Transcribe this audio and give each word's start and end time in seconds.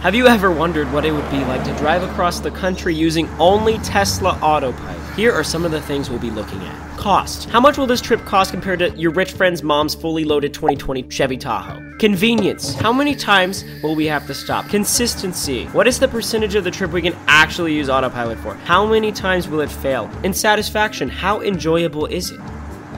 Have 0.00 0.14
you 0.14 0.26
ever 0.26 0.50
wondered 0.50 0.90
what 0.94 1.04
it 1.04 1.12
would 1.12 1.30
be 1.30 1.44
like 1.44 1.62
to 1.64 1.76
drive 1.76 2.02
across 2.02 2.40
the 2.40 2.50
country 2.50 2.94
using 2.94 3.28
only 3.38 3.76
Tesla 3.80 4.30
Autopilot? 4.40 5.14
Here 5.14 5.30
are 5.30 5.44
some 5.44 5.66
of 5.66 5.72
the 5.72 5.80
things 5.82 6.08
we'll 6.08 6.18
be 6.18 6.30
looking 6.30 6.58
at. 6.62 6.98
Cost. 6.98 7.50
How 7.50 7.60
much 7.60 7.76
will 7.76 7.86
this 7.86 8.00
trip 8.00 8.24
cost 8.24 8.50
compared 8.50 8.78
to 8.78 8.88
your 8.96 9.10
rich 9.10 9.32
friend's 9.32 9.62
mom's 9.62 9.94
fully 9.94 10.24
loaded 10.24 10.54
2020 10.54 11.02
Chevy 11.10 11.36
Tahoe? 11.36 11.98
Convenience. 11.98 12.72
How 12.76 12.94
many 12.94 13.14
times 13.14 13.62
will 13.82 13.94
we 13.94 14.06
have 14.06 14.26
to 14.28 14.32
stop? 14.32 14.66
Consistency. 14.70 15.66
What 15.66 15.86
is 15.86 16.00
the 16.00 16.08
percentage 16.08 16.54
of 16.54 16.64
the 16.64 16.70
trip 16.70 16.92
we 16.92 17.02
can 17.02 17.14
actually 17.26 17.74
use 17.74 17.90
autopilot 17.90 18.38
for? 18.38 18.54
How 18.54 18.86
many 18.86 19.12
times 19.12 19.48
will 19.48 19.60
it 19.60 19.70
fail? 19.70 20.10
And 20.24 20.34
satisfaction. 20.34 21.10
How 21.10 21.42
enjoyable 21.42 22.06
is 22.06 22.30
it? 22.30 22.40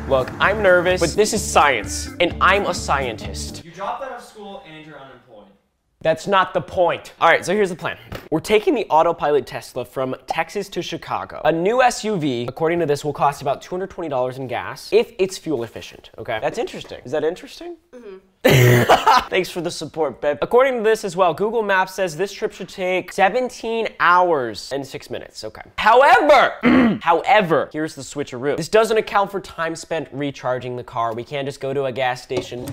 Look, 0.09 0.31
I'm 0.39 0.63
nervous, 0.63 1.01
but 1.01 1.17
this 1.17 1.33
is 1.33 1.43
science, 1.43 2.11
and 2.21 2.37
I'm 2.41 2.67
a 2.67 2.75
scientist. 2.75 3.65
You 3.65 3.71
dropped 3.73 4.05
out 4.05 4.13
of 4.13 4.23
school 4.23 4.63
and 4.69 4.85
you're 4.85 4.95
unemployed. 4.95 5.02
That's 6.03 6.27
not 6.27 6.53
the 6.53 6.61
point. 6.61 7.13
All 7.21 7.29
right, 7.29 7.45
so 7.45 7.55
here's 7.55 7.71
the 7.71 7.77
plan. 7.77 7.97
We're 8.31 8.41
taking 8.41 8.75
the 8.75 8.87
autopilot 8.87 9.47
Tesla 9.47 9.85
from 9.85 10.17
Texas 10.27 10.69
to 10.71 10.83
Chicago. 10.83 11.41
A 11.45 11.53
new 11.53 11.77
SUV, 11.77 12.49
according 12.49 12.81
to 12.81 12.87
this, 12.87 13.05
will 13.05 13.13
cost 13.13 13.41
about 13.41 13.63
$220 13.63 14.37
in 14.37 14.49
gas 14.49 14.93
if 14.93 15.13
it's 15.19 15.39
fuel 15.39 15.63
efficient, 15.63 16.11
okay? 16.19 16.39
That's 16.41 16.59
interesting. 16.59 17.01
Is 17.05 17.13
that 17.13 17.25
interesting? 17.25 17.77
Mhm. 17.95 18.21
Thanks 19.31 19.51
for 19.51 19.61
the 19.61 19.71
support, 19.71 20.21
babe. 20.21 20.39
According 20.43 20.79
to 20.79 20.83
this 20.83 21.05
as 21.05 21.15
well, 21.17 21.33
Google 21.33 21.63
Maps 21.63 21.95
says 21.95 22.17
this 22.17 22.33
trip 22.33 22.53
should 22.53 22.69
take 22.69 23.13
17 23.13 23.89
hours 24.01 24.73
and 24.73 24.85
6 24.85 25.11
minutes. 25.11 25.45
Okay. 25.45 25.63
However, 25.79 26.55
however, 27.03 27.71
here's 27.73 27.95
the 27.95 28.03
switcheroo. 28.03 28.57
This 28.57 28.69
doesn't 28.69 28.97
account 28.97 29.31
for 29.31 29.39
time 29.41 29.77
spent 29.77 30.09
recharging 30.11 30.75
the 30.75 30.83
car. 30.83 31.15
We 31.15 31.23
can't 31.23 31.47
just 31.47 31.61
go 31.61 31.73
to 31.73 31.85
a 31.85 31.93
gas 31.93 32.23
station 32.23 32.67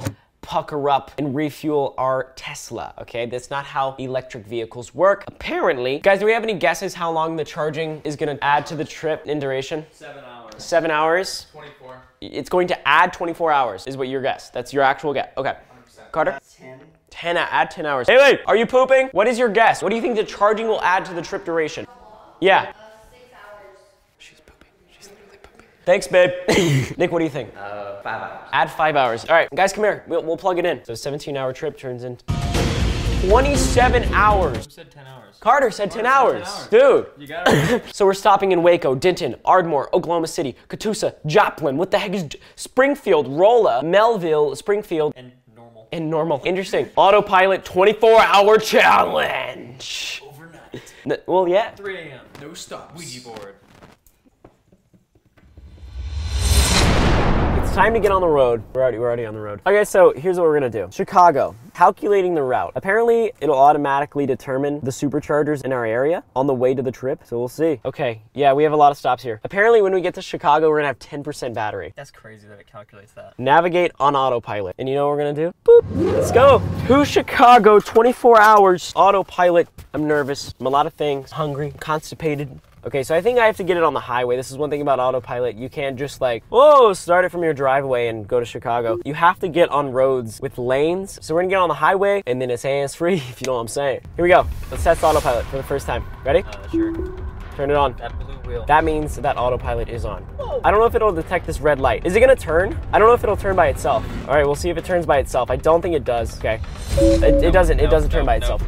pucker 0.50 0.90
up 0.90 1.12
and 1.20 1.36
refuel 1.36 1.94
our 2.00 2.32
Tesla, 2.36 2.92
okay? 3.00 3.28
That's 3.28 3.52
not 3.52 3.66
how 3.66 3.96
electric 4.00 4.48
vehicles 4.48 4.96
work. 4.96 5.24
Apparently, 5.28 6.00
guys, 6.00 6.22
do 6.22 6.26
we 6.26 6.32
have 6.32 6.42
any 6.42 6.56
guesses 6.56 6.96
how 6.96 7.12
long 7.12 7.36
the 7.36 7.46
charging 7.46 8.02
is 8.04 8.16
gonna 8.16 8.40
add 8.42 8.66
to 8.66 8.76
the 8.76 8.84
trip 8.84 9.28
in 9.28 9.38
duration? 9.38 9.86
Seven 9.92 10.24
hours. 10.24 10.54
Seven 10.58 10.90
hours? 10.90 11.46
24. 11.52 12.02
It's 12.22 12.50
going 12.50 12.68
to 12.68 12.88
add 12.88 13.14
24 13.14 13.52
hours, 13.52 13.86
is 13.86 13.96
what 13.96 14.08
your 14.08 14.24
guess. 14.24 14.50
That's 14.50 14.74
your 14.74 14.82
actual 14.82 15.14
guess. 15.14 15.30
Okay. 15.38 15.56
100%. 15.88 16.12
Carter? 16.12 16.40
10. 16.58 16.80
10, 17.12 17.38
uh, 17.38 17.48
add 17.52 17.70
10 17.70 17.86
hours. 17.86 18.08
Hey, 18.08 18.18
wait, 18.18 18.40
are 18.48 18.56
you 18.56 18.66
pooping? 18.66 19.10
What 19.12 19.28
is 19.28 19.38
your 19.38 19.50
guess? 19.50 19.84
What 19.84 19.90
do 19.90 19.96
you 19.96 20.02
think 20.02 20.16
the 20.16 20.24
charging 20.24 20.68
will 20.68 20.82
add 20.82 21.06
to 21.06 21.14
the 21.14 21.22
trip 21.22 21.46
duration? 21.46 21.86
Yeah. 22.42 22.74
She's 24.18 24.40
pooping. 24.40 24.70
She's 24.98 25.12
literally 25.12 25.38
pooping. 25.44 25.68
Thanks, 25.90 26.06
babe. 26.06 26.30
Nick, 27.00 27.12
what 27.12 27.18
do 27.18 27.24
you 27.24 27.32
think? 27.32 27.50
Uh, 27.58 28.00
five 28.04 28.22
hours. 28.22 28.50
Add 28.52 28.70
five 28.70 28.96
hours. 28.96 29.26
All 29.26 29.34
right, 29.34 29.50
guys, 29.56 29.74
come 29.74 29.84
here. 29.84 30.04
We'll, 30.06 30.22
we'll 30.24 30.38
plug 30.38 30.60
it 30.60 30.66
in. 30.68 30.86
So 30.86 30.94
17 30.94 31.36
hour 31.36 31.52
trip 31.52 31.80
turns 31.80 32.04
into 32.04 32.24
27 33.28 34.04
hours. 34.14 34.66
Who 34.66 34.72
said 34.72 34.92
10 34.92 35.08
hours? 35.08 35.38
Carter 35.40 35.72
said 35.72 35.90
10 35.90 36.06
hours. 36.06 36.44
10 36.44 36.54
hours. 36.54 36.68
Dude. 36.68 37.08
You 37.18 37.26
got 37.26 37.48
it. 37.48 37.84
So 37.96 38.06
we're 38.06 38.14
stopping 38.14 38.52
in 38.52 38.62
Waco, 38.62 38.94
Denton, 38.94 39.34
Ardmore, 39.44 39.90
Oklahoma 39.96 40.28
City, 40.28 40.56
Catoosa, 40.68 41.16
Joplin. 41.26 41.76
What 41.76 41.90
the 41.90 41.98
heck 41.98 42.14
is 42.14 42.28
Springfield, 42.56 43.28
Rolla, 43.28 43.82
Melville, 43.84 44.56
Springfield, 44.56 45.14
and 45.16 45.32
normal. 45.56 45.88
and 45.92 46.08
normal. 46.08 46.40
Interesting. 46.46 46.88
Autopilot 46.98 47.66
24 47.66 48.22
hour 48.22 48.60
challenge. 48.60 50.22
Overnight. 50.24 50.94
N- 51.08 51.18
Well, 51.26 51.48
yeah. 51.48 51.72
3 51.72 51.98
a.m. 51.98 52.26
No 52.40 52.54
stop. 52.54 52.96
Ouija 52.96 53.22
board. 53.22 53.56
Time 57.80 57.94
to 57.94 58.00
get 58.02 58.12
on 58.12 58.20
the 58.20 58.28
road. 58.28 58.62
We're 58.74 58.82
already, 58.82 58.98
we're 58.98 59.08
already 59.08 59.26
on 59.26 59.34
the 59.34 59.40
road. 59.40 59.62
Okay, 59.66 59.86
so 59.86 60.12
here's 60.12 60.36
what 60.36 60.44
we're 60.44 60.60
gonna 60.60 60.70
do. 60.70 60.90
Chicago, 60.92 61.56
calculating 61.74 62.36
the 62.36 62.44
route. 62.44 62.74
Apparently, 62.76 63.32
it'll 63.40 63.58
automatically 63.58 64.26
determine 64.26 64.82
the 64.82 64.92
superchargers 64.92 65.64
in 65.64 65.72
our 65.72 65.86
area 65.86 66.22
on 66.36 66.46
the 66.46 66.54
way 66.54 66.74
to 66.74 66.82
the 66.82 66.92
trip, 66.92 67.22
so 67.24 67.40
we'll 67.40 67.48
see. 67.48 67.80
Okay, 67.86 68.22
yeah, 68.34 68.52
we 68.52 68.64
have 68.64 68.74
a 68.74 68.76
lot 68.76 68.92
of 68.92 68.98
stops 68.98 69.24
here. 69.24 69.40
Apparently, 69.46 69.82
when 69.82 69.94
we 69.94 70.02
get 70.02 70.14
to 70.16 70.22
Chicago, 70.22 70.70
we're 70.70 70.80
gonna 70.80 70.88
have 70.88 71.00
10% 71.00 71.54
battery. 71.54 71.94
That's 71.96 72.12
crazy 72.12 72.50
that 72.50 72.60
it 72.60 72.68
calculates 72.68 73.14
that. 73.14 73.40
Navigate 73.40 73.94
on 73.98 74.14
autopilot. 74.14 74.76
And 74.78 74.90
you 74.90 74.96
know 74.96 75.08
what 75.08 75.16
we're 75.16 75.24
gonna 75.24 75.34
do? 75.34 75.54
Boop. 75.64 76.14
Let's 76.14 76.32
go. 76.34 76.62
To 76.88 77.06
Chicago, 77.06 77.80
24 77.80 78.42
hours, 78.42 78.92
autopilot. 78.94 79.70
I'm 79.94 80.06
nervous. 80.06 80.54
I'm 80.60 80.66
a 80.66 80.70
lot 80.70 80.86
of 80.86 80.94
things. 80.96 81.32
Hungry, 81.32 81.74
constipated. 81.80 82.60
Okay, 82.90 83.04
so 83.04 83.14
I 83.16 83.22
think 83.22 83.38
I 83.38 83.46
have 83.46 83.58
to 83.58 83.64
get 83.64 83.78
it 83.78 83.84
on 83.84 83.94
the 83.94 84.00
highway. 84.00 84.36
This 84.36 84.50
is 84.50 84.58
one 84.58 84.72
thing 84.72 84.82
about 84.82 84.98
autopilot. 84.98 85.56
You 85.56 85.70
can't 85.70 85.96
just 85.96 86.22
like, 86.22 86.44
whoa, 86.50 86.92
start 86.94 87.24
it 87.24 87.30
from 87.30 87.44
your 87.44 87.54
driveway 87.54 88.08
and 88.08 88.28
go 88.28 88.40
to 88.40 88.46
Chicago. 88.48 88.98
You 89.06 89.14
have 89.14 89.38
to 89.42 89.48
get 89.48 89.70
on 89.70 89.92
roads 89.92 90.42
with 90.42 90.58
lanes. 90.58 91.20
So 91.22 91.36
we're 91.36 91.42
gonna 91.42 91.52
get 91.52 91.60
on 91.60 91.70
the 91.70 91.76
highway 91.76 92.24
and 92.26 92.42
then 92.42 92.50
it's 92.50 92.64
hands 92.64 92.96
free, 92.96 93.14
if 93.30 93.42
you 93.42 93.46
know 93.46 93.54
what 93.54 93.60
I'm 93.60 93.68
saying. 93.68 94.02
Here 94.16 94.24
we 94.24 94.30
go. 94.30 94.48
Let's 94.72 94.84
test 94.84 95.04
autopilot 95.04 95.46
for 95.46 95.58
the 95.58 95.64
first 95.64 95.86
time. 95.86 96.04
Ready? 96.26 96.42
Uh, 96.42 96.70
sure. 96.70 96.96
Turn 97.56 97.70
it 97.70 97.76
on. 97.76 97.94
That 97.98 98.18
blue 98.18 98.36
wheel. 98.38 98.66
That 98.66 98.84
means 98.84 99.18
that 99.18 99.38
autopilot 99.38 99.88
is 99.88 100.04
on. 100.04 100.26
I 100.64 100.72
don't 100.72 100.80
know 100.80 100.88
if 100.88 100.96
it'll 100.96 101.14
detect 101.14 101.46
this 101.46 101.62
red 101.62 101.80
light. 101.80 102.08
Is 102.08 102.16
it 102.16 102.22
gonna 102.22 102.36
turn? 102.36 102.76
I 102.92 102.98
don't 102.98 103.08
know 103.08 103.14
if 103.14 103.24
it'll 103.24 103.38
turn 103.38 103.56
by 103.56 103.68
itself. 103.68 104.04
All 104.28 104.34
right, 104.34 104.48
we'll 104.48 104.56
see 104.56 104.72
if 104.72 104.78
it 104.78 104.86
turns 104.86 105.06
by 105.06 105.20
itself. 105.20 105.52
I 105.52 105.58
don't 105.58 105.84
think 105.84 105.94
it 105.94 106.06
does. 106.06 106.40
Okay. 106.40 106.60
It, 106.98 107.44
it 107.44 107.52
doesn't. 107.52 107.80
It 107.80 107.92
doesn't 107.92 108.10
turn 108.10 108.22
no, 108.22 108.26
by 108.26 108.40
no, 108.40 108.56
itself. 108.56 108.64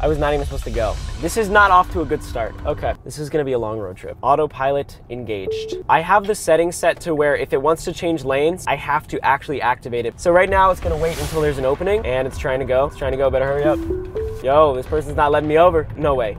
I 0.00 0.08
was 0.08 0.18
not 0.18 0.34
even 0.34 0.44
supposed 0.44 0.64
to 0.64 0.70
go. 0.70 0.94
This 1.20 1.36
is 1.36 1.48
not 1.48 1.70
off 1.70 1.90
to 1.92 2.02
a 2.02 2.04
good 2.04 2.22
start. 2.22 2.54
Okay, 2.66 2.94
this 3.04 3.18
is 3.18 3.30
gonna 3.30 3.44
be 3.44 3.52
a 3.52 3.58
long 3.58 3.78
road 3.78 3.96
trip. 3.96 4.16
Autopilot 4.22 5.00
engaged. 5.08 5.76
I 5.88 6.00
have 6.00 6.26
the 6.26 6.34
setting 6.34 6.70
set 6.70 7.00
to 7.00 7.14
where 7.14 7.36
if 7.36 7.52
it 7.52 7.62
wants 7.62 7.84
to 7.84 7.92
change 7.92 8.24
lanes, 8.24 8.66
I 8.66 8.76
have 8.76 9.08
to 9.08 9.20
actually 9.24 9.62
activate 9.62 10.06
it. 10.06 10.20
So 10.20 10.32
right 10.32 10.50
now 10.50 10.70
it's 10.70 10.80
gonna 10.80 10.98
wait 10.98 11.18
until 11.20 11.40
there's 11.40 11.58
an 11.58 11.64
opening 11.64 12.04
and 12.04 12.28
it's 12.28 12.38
trying 12.38 12.60
to 12.60 12.66
go. 12.66 12.86
It's 12.86 12.96
trying 12.96 13.12
to 13.12 13.18
go, 13.18 13.30
better 13.30 13.46
hurry 13.46 13.64
up. 13.64 13.78
Yo, 14.42 14.74
this 14.74 14.86
person's 14.86 15.16
not 15.16 15.32
letting 15.32 15.48
me 15.48 15.58
over. 15.58 15.88
No 15.96 16.14
way. 16.14 16.36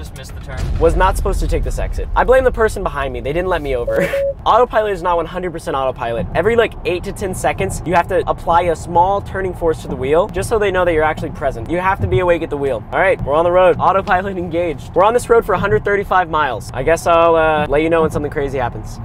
Just 0.00 0.16
missed 0.16 0.34
the 0.34 0.40
turn. 0.40 0.78
Was 0.78 0.96
not 0.96 1.18
supposed 1.18 1.40
to 1.40 1.46
take 1.46 1.62
this 1.62 1.78
exit. 1.78 2.08
I 2.16 2.24
blame 2.24 2.42
the 2.42 2.50
person 2.50 2.82
behind 2.82 3.12
me. 3.12 3.20
They 3.20 3.34
didn't 3.34 3.48
let 3.48 3.60
me 3.60 3.76
over. 3.76 4.02
autopilot 4.46 4.94
is 4.94 5.02
not 5.02 5.22
100% 5.22 5.74
autopilot. 5.74 6.26
Every 6.34 6.56
like 6.56 6.72
8 6.86 7.04
to 7.04 7.12
10 7.12 7.34
seconds, 7.34 7.82
you 7.84 7.92
have 7.92 8.08
to 8.08 8.26
apply 8.26 8.62
a 8.62 8.76
small 8.76 9.20
turning 9.20 9.52
force 9.52 9.82
to 9.82 9.88
the 9.88 9.96
wheel 9.96 10.26
just 10.28 10.48
so 10.48 10.58
they 10.58 10.70
know 10.70 10.86
that 10.86 10.94
you're 10.94 11.04
actually 11.04 11.32
present. 11.32 11.68
You 11.68 11.80
have 11.80 12.00
to 12.00 12.06
be 12.06 12.20
awake 12.20 12.40
at 12.40 12.48
the 12.48 12.56
wheel. 12.56 12.82
All 12.94 12.98
right, 12.98 13.22
we're 13.22 13.34
on 13.34 13.44
the 13.44 13.52
road. 13.52 13.76
Autopilot 13.78 14.38
engaged. 14.38 14.94
We're 14.94 15.04
on 15.04 15.12
this 15.12 15.28
road 15.28 15.44
for 15.44 15.52
135 15.52 16.30
miles. 16.30 16.70
I 16.72 16.82
guess 16.82 17.06
I'll 17.06 17.36
uh, 17.36 17.66
let 17.68 17.82
you 17.82 17.90
know 17.90 18.00
when 18.00 18.10
something 18.10 18.32
crazy 18.32 18.56
happens. 18.56 18.98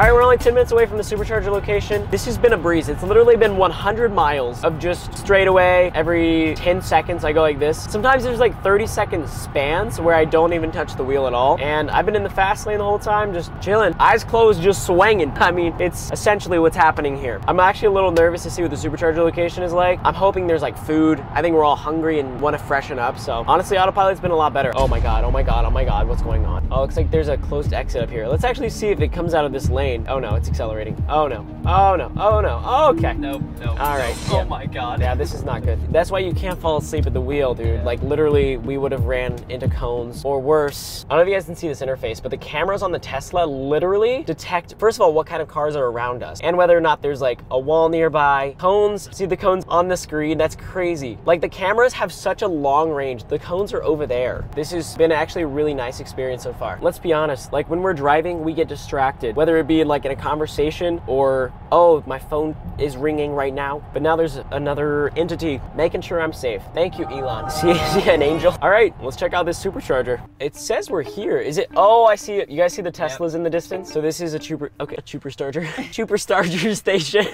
All 0.00 0.06
right, 0.06 0.14
we're 0.14 0.22
only 0.22 0.38
10 0.38 0.54
minutes 0.54 0.72
away 0.72 0.86
from 0.86 0.96
the 0.96 1.02
supercharger 1.02 1.52
location. 1.52 2.08
This 2.10 2.24
has 2.24 2.38
been 2.38 2.54
a 2.54 2.56
breeze. 2.56 2.88
It's 2.88 3.02
literally 3.02 3.36
been 3.36 3.58
100 3.58 4.10
miles 4.10 4.64
of 4.64 4.78
just 4.78 5.14
straight 5.14 5.46
away. 5.46 5.92
Every 5.94 6.54
10 6.54 6.80
seconds, 6.80 7.22
I 7.22 7.32
go 7.32 7.42
like 7.42 7.58
this. 7.58 7.84
Sometimes 7.92 8.22
there's 8.22 8.38
like 8.38 8.58
30 8.62 8.86
second 8.86 9.28
spans 9.28 10.00
where 10.00 10.14
I 10.14 10.24
don't 10.24 10.54
even 10.54 10.72
touch 10.72 10.96
the 10.96 11.04
wheel 11.04 11.26
at 11.26 11.34
all. 11.34 11.58
And 11.60 11.90
I've 11.90 12.06
been 12.06 12.16
in 12.16 12.22
the 12.22 12.30
fast 12.30 12.66
lane 12.66 12.78
the 12.78 12.84
whole 12.84 12.98
time, 12.98 13.34
just 13.34 13.52
chilling. 13.60 13.92
Eyes 13.98 14.24
closed, 14.24 14.62
just 14.62 14.86
swinging. 14.86 15.32
I 15.36 15.50
mean, 15.50 15.78
it's 15.78 16.10
essentially 16.12 16.58
what's 16.58 16.76
happening 16.76 17.14
here. 17.14 17.38
I'm 17.46 17.60
actually 17.60 17.88
a 17.88 17.92
little 17.92 18.10
nervous 18.10 18.42
to 18.44 18.50
see 18.50 18.62
what 18.62 18.70
the 18.70 18.78
supercharger 18.78 19.18
location 19.18 19.62
is 19.62 19.74
like. 19.74 20.00
I'm 20.02 20.14
hoping 20.14 20.46
there's 20.46 20.62
like 20.62 20.78
food. 20.78 21.20
I 21.32 21.42
think 21.42 21.54
we're 21.54 21.64
all 21.64 21.76
hungry 21.76 22.20
and 22.20 22.40
want 22.40 22.56
to 22.56 22.64
freshen 22.64 22.98
up. 22.98 23.18
So 23.18 23.44
honestly, 23.46 23.76
autopilot's 23.76 24.18
been 24.18 24.30
a 24.30 24.36
lot 24.36 24.54
better. 24.54 24.72
Oh 24.74 24.88
my 24.88 24.98
God, 24.98 25.24
oh 25.24 25.30
my 25.30 25.42
God, 25.42 25.66
oh 25.66 25.70
my 25.70 25.84
God, 25.84 26.08
what's 26.08 26.22
going 26.22 26.46
on? 26.46 26.66
Oh, 26.70 26.80
looks 26.80 26.96
like 26.96 27.10
there's 27.10 27.28
a 27.28 27.36
closed 27.36 27.74
exit 27.74 28.02
up 28.02 28.08
here. 28.08 28.26
Let's 28.26 28.44
actually 28.44 28.70
see 28.70 28.88
if 28.88 29.00
it 29.00 29.12
comes 29.12 29.34
out 29.34 29.44
of 29.44 29.52
this 29.52 29.68
lane. 29.68 29.89
Oh 30.08 30.18
no, 30.18 30.34
it's 30.34 30.48
accelerating. 30.48 31.02
Oh 31.08 31.26
no, 31.26 31.46
oh 31.66 31.96
no, 31.96 32.12
oh 32.16 32.40
no, 32.40 32.90
okay. 32.96 33.14
Nope, 33.14 33.42
nope. 33.58 33.80
All 33.80 33.96
right, 33.96 34.16
nope. 34.16 34.16
Oh, 34.30 34.36
yeah. 34.36 34.42
Oh 34.42 34.44
my 34.44 34.66
god. 34.66 35.00
Yeah, 35.00 35.14
this 35.14 35.34
is 35.34 35.42
not 35.42 35.62
good. 35.62 35.78
That's 35.92 36.10
why 36.10 36.20
you 36.20 36.32
can't 36.32 36.58
fall 36.60 36.76
asleep 36.78 37.06
at 37.06 37.12
the 37.12 37.20
wheel, 37.20 37.54
dude. 37.54 37.82
Like 37.84 38.00
literally, 38.02 38.56
we 38.56 38.78
would 38.78 38.92
have 38.92 39.04
ran 39.06 39.38
into 39.48 39.68
cones 39.68 40.24
or 40.24 40.40
worse. 40.40 41.04
I 41.08 41.14
don't 41.14 41.18
know 41.18 41.22
if 41.22 41.28
you 41.28 41.34
guys 41.34 41.46
can 41.46 41.56
see 41.56 41.68
this 41.68 41.80
interface, 41.80 42.22
but 42.22 42.30
the 42.30 42.36
cameras 42.36 42.82
on 42.82 42.92
the 42.92 42.98
Tesla 42.98 43.44
literally 43.44 44.22
detect, 44.22 44.76
first 44.78 44.98
of 44.98 45.02
all, 45.02 45.12
what 45.12 45.26
kind 45.26 45.42
of 45.42 45.48
cars 45.48 45.74
are 45.76 45.86
around 45.86 46.22
us 46.22 46.40
and 46.42 46.56
whether 46.56 46.76
or 46.76 46.80
not 46.80 47.02
there's 47.02 47.20
like 47.20 47.40
a 47.50 47.58
wall 47.58 47.88
nearby. 47.88 48.54
Cones, 48.58 49.08
see 49.16 49.26
the 49.26 49.36
cones 49.36 49.64
on 49.68 49.88
the 49.88 49.96
screen? 49.96 50.38
That's 50.38 50.56
crazy. 50.56 51.18
Like 51.24 51.40
the 51.40 51.48
cameras 51.48 51.92
have 51.94 52.12
such 52.12 52.42
a 52.42 52.48
long 52.48 52.90
range. 52.90 53.24
The 53.24 53.38
cones 53.38 53.72
are 53.72 53.82
over 53.82 54.06
there. 54.06 54.44
This 54.54 54.70
has 54.70 54.96
been 54.96 55.12
actually 55.12 55.42
a 55.42 55.46
really 55.48 55.74
nice 55.74 56.00
experience 56.00 56.44
so 56.44 56.52
far. 56.52 56.78
Let's 56.80 56.98
be 56.98 57.12
honest, 57.12 57.52
like 57.52 57.68
when 57.68 57.80
we're 57.82 57.94
driving, 57.94 58.44
we 58.44 58.52
get 58.52 58.68
distracted, 58.68 59.34
whether 59.36 59.58
it 59.58 59.66
be 59.66 59.79
be 59.80 59.84
like 59.84 60.04
in 60.04 60.10
a 60.10 60.16
conversation 60.16 61.00
or, 61.06 61.52
oh, 61.72 62.02
my 62.06 62.18
phone 62.18 62.54
is 62.78 62.96
ringing 62.96 63.32
right 63.32 63.52
now. 63.52 63.82
But 63.92 64.02
now 64.02 64.16
there's 64.16 64.36
another 64.50 65.10
entity 65.16 65.60
making 65.74 66.02
sure 66.02 66.20
I'm 66.20 66.32
safe. 66.32 66.62
Thank 66.74 66.98
you, 66.98 67.06
Elon. 67.06 67.50
See, 67.60 67.74
see 67.74 68.10
an 68.10 68.22
angel? 68.22 68.56
All 68.62 68.70
right, 68.70 68.94
let's 69.02 69.16
check 69.16 69.32
out 69.32 69.46
this 69.46 69.62
supercharger. 69.62 70.20
It 70.38 70.54
says 70.54 70.90
we're 70.90 71.02
here. 71.02 71.38
Is 71.38 71.58
it? 71.58 71.70
Oh, 71.76 72.04
I 72.04 72.16
see 72.16 72.34
it. 72.34 72.48
You 72.48 72.56
guys 72.56 72.72
see 72.74 72.82
the 72.82 72.92
Teslas 72.92 73.34
in 73.34 73.42
the 73.42 73.50
distance? 73.50 73.92
So 73.92 74.00
this 74.00 74.20
is 74.20 74.34
a 74.34 74.40
super, 74.40 74.70
okay, 74.80 74.96
a 74.96 75.02
super 75.06 75.30
starter. 75.30 75.66
super 75.92 76.18
station. 76.18 77.26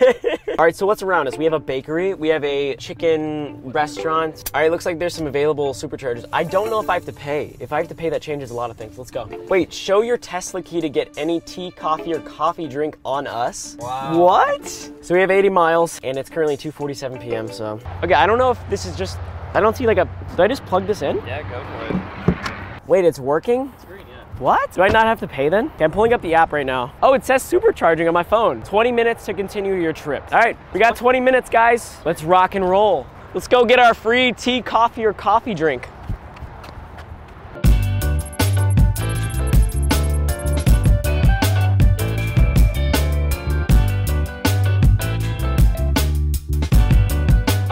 All 0.59 0.65
right, 0.65 0.75
so 0.75 0.87
what's 0.87 1.03
around 1.03 1.29
us? 1.29 1.37
We 1.37 1.45
have 1.45 1.53
a 1.53 1.59
bakery. 1.59 2.15
We 2.15 2.29
have 2.29 2.45
a 2.45 2.77
chicken 2.77 3.61
restaurant. 3.73 4.51
All 4.55 4.61
right, 4.61 4.71
looks 4.71 4.87
like 4.87 4.99
there's 4.99 5.15
some 5.15 5.27
available 5.27 5.75
superchargers. 5.75 6.27
I 6.33 6.45
don't 6.45 6.71
know 6.71 6.81
if 6.81 6.89
I 6.89 6.95
have 6.95 7.05
to 7.07 7.13
pay. 7.13 7.57
If 7.61 7.73
I 7.73 7.79
have 7.79 7.89
to 7.89 7.95
pay, 7.95 8.09
that 8.11 8.23
changes 8.23 8.51
a 8.51 8.55
lot 8.55 8.71
of 8.71 8.77
things. 8.77 8.97
Let's 8.99 9.11
go. 9.11 9.29
Wait, 9.49 9.73
show 9.73 10.03
your 10.03 10.17
Tesla 10.17 10.63
key 10.63 10.81
to 10.81 10.89
get 10.89 11.17
any 11.19 11.41
tea, 11.41 11.71
coffee, 11.71 12.15
or 12.15 12.21
coffee 12.21 12.36
drink 12.69 12.97
on 13.05 13.27
us. 13.27 13.77
Wow. 13.79 14.19
What? 14.19 14.67
So 15.01 15.15
we 15.15 15.21
have 15.21 15.31
80 15.31 15.49
miles, 15.49 16.01
and 16.03 16.19
it's 16.19 16.31
currently 16.31 16.57
2:47 16.57 17.21
p.m. 17.21 17.49
So 17.49 17.81
okay, 18.03 18.15
I 18.15 18.27
don't 18.27 18.39
know 18.39 18.51
if 18.51 18.71
this 18.71 18.85
is 18.87 18.97
just. 18.97 19.19
I 19.55 19.61
don't 19.61 19.77
see 19.77 19.87
like 19.87 19.99
a. 19.99 20.09
Did 20.31 20.41
I 20.41 20.49
just 20.49 20.65
plug 20.67 20.87
this 20.87 21.03
in? 21.03 21.17
Yeah, 21.19 21.43
go 21.43 21.65
for 21.65 21.97
it. 21.97 22.89
Wait, 22.89 23.05
it's 23.05 23.19
working. 23.19 23.73
It's 23.75 23.85
green, 23.85 24.07
yeah. 24.07 24.25
What? 24.39 24.73
Do 24.73 24.83
I 24.83 24.89
not 24.89 25.07
have 25.07 25.19
to 25.21 25.27
pay 25.27 25.49
then? 25.49 25.71
Okay, 25.75 25.85
I'm 25.85 25.91
pulling 25.91 26.13
up 26.13 26.21
the 26.21 26.35
app 26.35 26.53
right 26.53 26.67
now. 26.67 26.93
Oh, 27.03 27.15
it 27.15 27.25
says 27.25 27.43
supercharging 27.43 28.07
on 28.07 28.15
my 28.15 28.23
phone. 28.23 28.63
20 28.63 28.93
minutes 28.93 29.25
to 29.27 29.35
continue 29.35 29.75
your 29.75 29.93
trip. 29.93 30.23
All 30.31 30.39
right, 30.39 30.57
we 30.73 30.81
got 30.81 30.95
20 30.95 31.21
minutes, 31.21 31.49
guys. 31.49 31.97
Let's 32.05 32.23
rock 32.23 32.55
and 32.55 32.69
roll. 32.69 33.07
Let's 33.35 33.49
go 33.49 33.65
get 33.65 33.79
our 33.79 33.95
free 33.95 34.33
tea, 34.33 34.63
coffee, 34.63 35.05
or 35.05 35.13
coffee 35.13 35.55
drink. 35.55 35.89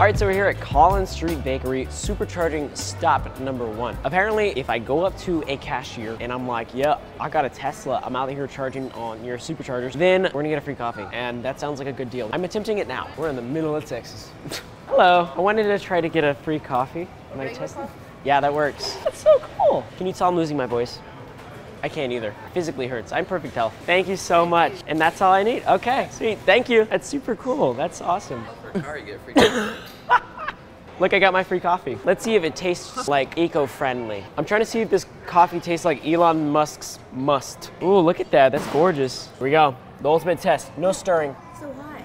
All 0.05 0.11
right, 0.11 0.19
so 0.19 0.27
we're 0.27 0.33
here 0.33 0.45
at 0.45 0.61
Collins 0.61 1.09
Street 1.09 1.43
Bakery, 1.43 1.87
supercharging 1.87 2.77
stop 2.77 3.39
number 3.39 3.65
one. 3.65 3.97
Apparently, 4.03 4.49
if 4.49 4.69
I 4.69 4.77
go 4.77 5.03
up 5.03 5.17
to 5.21 5.43
a 5.47 5.57
cashier 5.57 6.15
and 6.19 6.31
I'm 6.31 6.47
like, 6.47 6.67
yeah, 6.75 6.99
I 7.19 7.27
got 7.27 7.43
a 7.43 7.49
Tesla, 7.49 7.99
I'm 8.05 8.15
out 8.15 8.29
here 8.29 8.45
charging 8.45 8.91
on 8.91 9.25
your 9.25 9.39
superchargers, 9.39 9.93
then 9.93 10.25
we're 10.25 10.43
gonna 10.43 10.49
get 10.49 10.59
a 10.59 10.61
free 10.61 10.75
coffee. 10.75 11.07
And 11.11 11.43
that 11.43 11.59
sounds 11.59 11.79
like 11.79 11.87
a 11.87 11.91
good 11.91 12.11
deal. 12.11 12.29
I'm 12.31 12.43
attempting 12.43 12.77
it 12.77 12.87
now. 12.87 13.09
We're 13.17 13.29
in 13.29 13.35
the 13.35 13.41
middle 13.41 13.75
of 13.75 13.83
Texas. 13.85 14.29
Hello, 14.89 15.27
I 15.35 15.41
wanted 15.41 15.63
to 15.63 15.79
try 15.79 16.01
to 16.01 16.07
get 16.07 16.23
a 16.23 16.35
free 16.35 16.59
coffee. 16.59 17.07
My 17.35 17.51
Tesla? 17.51 17.89
Yeah, 18.23 18.39
that 18.41 18.53
works. 18.53 18.93
That's 19.03 19.17
so 19.17 19.41
cool. 19.57 19.83
Can 19.97 20.05
you 20.05 20.13
tell 20.13 20.29
I'm 20.29 20.35
losing 20.35 20.55
my 20.55 20.67
voice? 20.67 20.99
I 21.81 21.89
can't 21.89 22.11
either. 22.11 22.35
Physically 22.53 22.85
hurts. 22.85 23.11
I'm 23.11 23.25
perfect 23.25 23.55
health. 23.55 23.73
Thank 23.87 24.07
you 24.07 24.17
so 24.17 24.45
much. 24.45 24.73
And 24.87 24.99
that's 24.99 25.21
all 25.21 25.31
I 25.31 25.43
need. 25.43 25.63
Okay, 25.65 26.07
sweet. 26.11 26.39
Thank 26.39 26.67
you. 26.67 26.85
That's 26.85 27.07
super 27.07 27.35
cool. 27.35 27.75
That's 27.75 28.01
awesome. 28.01 28.43
For 28.61 28.79
a 28.79 28.81
car, 28.81 28.97
you 28.97 29.05
get 29.05 29.21
free. 29.21 29.33
Look, 30.97 31.13
I 31.13 31.19
got 31.19 31.33
my 31.33 31.43
free 31.43 31.59
coffee. 31.59 31.97
Let's 32.05 32.23
see 32.23 32.35
if 32.35 32.45
it 32.45 32.55
tastes 32.55 33.09
like 33.09 33.37
eco-friendly. 33.37 34.23
I'm 34.37 34.45
trying 34.45 34.61
to 34.61 34.65
see 34.65 34.79
if 34.79 34.89
this 34.89 35.05
coffee 35.25 35.59
tastes 35.59 35.83
like 35.83 36.07
Elon 36.07 36.49
Musk's 36.51 36.99
must. 37.11 37.71
Ooh, 37.83 37.99
look 37.99 38.21
at 38.21 38.31
that. 38.31 38.53
That's 38.53 38.65
gorgeous. 38.67 39.27
Here 39.37 39.43
we 39.43 39.51
go. 39.51 39.75
The 39.99 40.09
ultimate 40.09 40.39
test. 40.39 40.77
No 40.77 40.93
stirring. 40.93 41.35
So 41.59 41.67
why? 41.67 42.01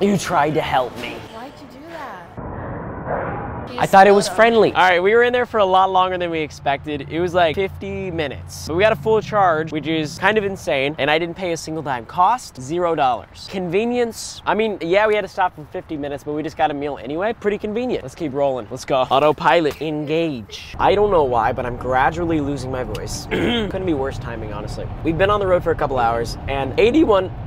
You 0.00 0.16
tried 0.16 0.54
to 0.54 0.62
help 0.62 0.96
me. 0.98 1.14
Why'd 1.34 1.52
you 1.60 1.66
do 1.78 1.86
that? 1.88 3.58
I 3.80 3.86
thought 3.86 4.08
it 4.08 4.12
was 4.12 4.28
friendly. 4.28 4.72
All 4.72 4.82
right, 4.82 5.00
we 5.00 5.14
were 5.14 5.22
in 5.22 5.32
there 5.32 5.46
for 5.46 5.58
a 5.58 5.64
lot 5.64 5.92
longer 5.92 6.18
than 6.18 6.30
we 6.30 6.40
expected. 6.40 7.12
It 7.12 7.20
was 7.20 7.32
like 7.32 7.54
50 7.54 8.10
minutes. 8.10 8.66
But 8.66 8.74
we 8.74 8.82
got 8.82 8.92
a 8.92 8.96
full 8.96 9.22
charge, 9.22 9.70
which 9.70 9.86
is 9.86 10.18
kind 10.18 10.36
of 10.36 10.42
insane, 10.42 10.96
and 10.98 11.08
I 11.08 11.16
didn't 11.16 11.36
pay 11.36 11.52
a 11.52 11.56
single 11.56 11.84
dime. 11.84 12.04
Cost, 12.04 12.60
zero 12.60 12.96
dollars. 12.96 13.46
Convenience, 13.48 14.42
I 14.44 14.54
mean, 14.54 14.78
yeah, 14.80 15.06
we 15.06 15.14
had 15.14 15.20
to 15.20 15.28
stop 15.28 15.54
for 15.54 15.64
50 15.66 15.96
minutes, 15.96 16.24
but 16.24 16.32
we 16.32 16.42
just 16.42 16.56
got 16.56 16.72
a 16.72 16.74
meal 16.74 16.98
anyway. 17.00 17.32
Pretty 17.34 17.56
convenient. 17.56 18.02
Let's 18.02 18.16
keep 18.16 18.32
rolling. 18.32 18.66
Let's 18.68 18.84
go. 18.84 19.02
Autopilot, 19.02 19.80
engage. 19.80 20.74
I 20.76 20.96
don't 20.96 21.12
know 21.12 21.22
why, 21.22 21.52
but 21.52 21.64
I'm 21.64 21.76
gradually 21.76 22.40
losing 22.40 22.72
my 22.72 22.82
voice. 22.82 23.26
Couldn't 23.30 23.86
be 23.86 23.94
worse 23.94 24.18
timing, 24.18 24.52
honestly. 24.52 24.88
We've 25.04 25.16
been 25.16 25.30
on 25.30 25.38
the 25.38 25.46
road 25.46 25.62
for 25.62 25.70
a 25.70 25.76
couple 25.76 26.00
hours, 26.00 26.36
and 26.48 26.76
81, 26.80 27.30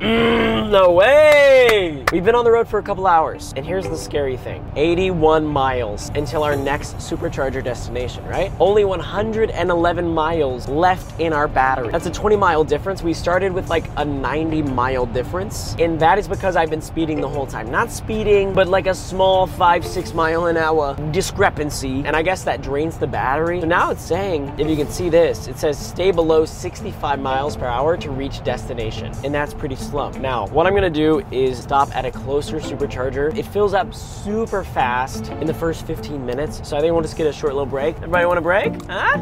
no 0.70 0.92
way! 0.92 2.06
We've 2.10 2.24
been 2.24 2.34
on 2.34 2.46
the 2.46 2.52
road 2.52 2.68
for 2.68 2.78
a 2.78 2.82
couple 2.82 3.06
hours, 3.06 3.52
and 3.54 3.66
here's 3.66 3.86
the 3.86 3.98
scary 3.98 4.38
thing 4.38 4.66
81 4.76 5.44
miles 5.44 6.10
until 6.22 6.44
our 6.44 6.54
next 6.54 6.96
supercharger 6.98 7.62
destination, 7.64 8.24
right? 8.26 8.52
Only 8.60 8.84
111 8.84 10.14
miles 10.14 10.68
left 10.68 11.18
in 11.20 11.32
our 11.32 11.48
battery. 11.48 11.90
That's 11.90 12.06
a 12.06 12.12
20 12.12 12.36
mile 12.36 12.62
difference. 12.62 13.02
We 13.02 13.12
started 13.12 13.52
with 13.52 13.68
like 13.68 13.86
a 13.96 14.04
90 14.04 14.62
mile 14.62 15.04
difference, 15.04 15.74
and 15.80 15.98
that 15.98 16.18
is 16.18 16.28
because 16.28 16.54
I've 16.54 16.70
been 16.70 16.80
speeding 16.80 17.20
the 17.20 17.28
whole 17.28 17.46
time. 17.46 17.72
Not 17.72 17.90
speeding, 17.90 18.54
but 18.54 18.68
like 18.68 18.86
a 18.86 18.94
small 18.94 19.48
five, 19.48 19.84
six 19.84 20.14
mile 20.14 20.46
an 20.46 20.56
hour 20.56 20.94
discrepancy, 21.10 22.04
and 22.06 22.14
I 22.14 22.22
guess 22.22 22.44
that 22.44 22.62
drains 22.62 22.98
the 22.98 23.08
battery. 23.08 23.60
So 23.60 23.66
now 23.66 23.90
it's 23.90 24.02
saying, 24.02 24.54
if 24.58 24.68
you 24.68 24.76
can 24.76 24.88
see 24.88 25.08
this, 25.08 25.48
it 25.48 25.58
says 25.58 25.76
stay 25.76 26.12
below 26.12 26.44
65 26.44 27.18
miles 27.18 27.56
per 27.56 27.66
hour 27.66 27.96
to 27.96 28.10
reach 28.12 28.44
destination, 28.44 29.12
and 29.24 29.34
that's 29.34 29.54
pretty 29.54 29.74
slow. 29.74 30.10
Now, 30.12 30.46
what 30.48 30.68
I'm 30.68 30.74
gonna 30.74 30.88
do 30.88 31.18
is 31.32 31.58
stop 31.58 31.94
at 31.96 32.04
a 32.04 32.12
closer 32.12 32.60
supercharger. 32.60 33.36
It 33.36 33.46
fills 33.46 33.74
up 33.74 33.92
super 33.92 34.62
fast 34.62 35.28
in 35.40 35.48
the 35.48 35.54
first 35.54 35.84
15 35.84 36.11
minutes, 36.18 36.66
so 36.68 36.76
I 36.76 36.80
think 36.80 36.92
we'll 36.92 37.02
just 37.02 37.16
get 37.16 37.26
a 37.26 37.32
short 37.32 37.54
little 37.54 37.66
break. 37.66 37.96
Everybody 37.96 38.26
want 38.26 38.38
a 38.38 38.42
break? 38.42 38.72
Huh? 38.84 39.18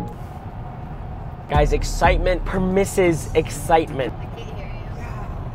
Guys, 1.49 1.73
excitement 1.73 2.45
permisses 2.45 3.29
excitement. 3.35 4.13
I 4.13 4.25
can't 4.37 4.57
hear 4.57 4.67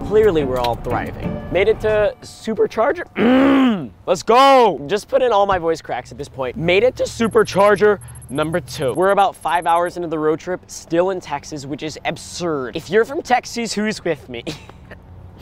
you. 0.02 0.08
Clearly, 0.08 0.44
we're 0.44 0.60
all 0.60 0.76
thriving. 0.76 1.52
Made 1.54 1.68
it 1.68 1.80
to 1.82 2.16
supercharger. 2.22 3.06
Let's 4.06 4.24
go. 4.24 4.84
Just 4.88 5.08
put 5.08 5.22
in 5.22 5.32
all 5.32 5.46
my 5.46 5.58
voice 5.58 5.82
cracks 5.82 6.12
at 6.12 6.18
this 6.18 6.28
point. 6.28 6.58
Made 6.58 6.84
it 6.84 6.98
to 6.98 7.04
supercharger 7.04 8.00
number 8.30 8.60
two. 8.60 8.94
We're 8.94 9.12
about 9.12 9.36
five 9.36 9.66
hours 9.66 9.96
into 9.96 10.10
the 10.10 10.20
road 10.20 10.40
trip, 10.40 10.62
still 10.68 11.12
in 11.12 11.22
Texas, 11.22 11.66
which 11.66 11.82
is 11.82 11.98
absurd. 12.06 12.76
If 12.76 12.90
you're 12.90 13.06
from 13.06 13.22
Texas, 13.22 13.74
who's 13.74 14.04
with 14.04 14.28
me? 14.28 14.44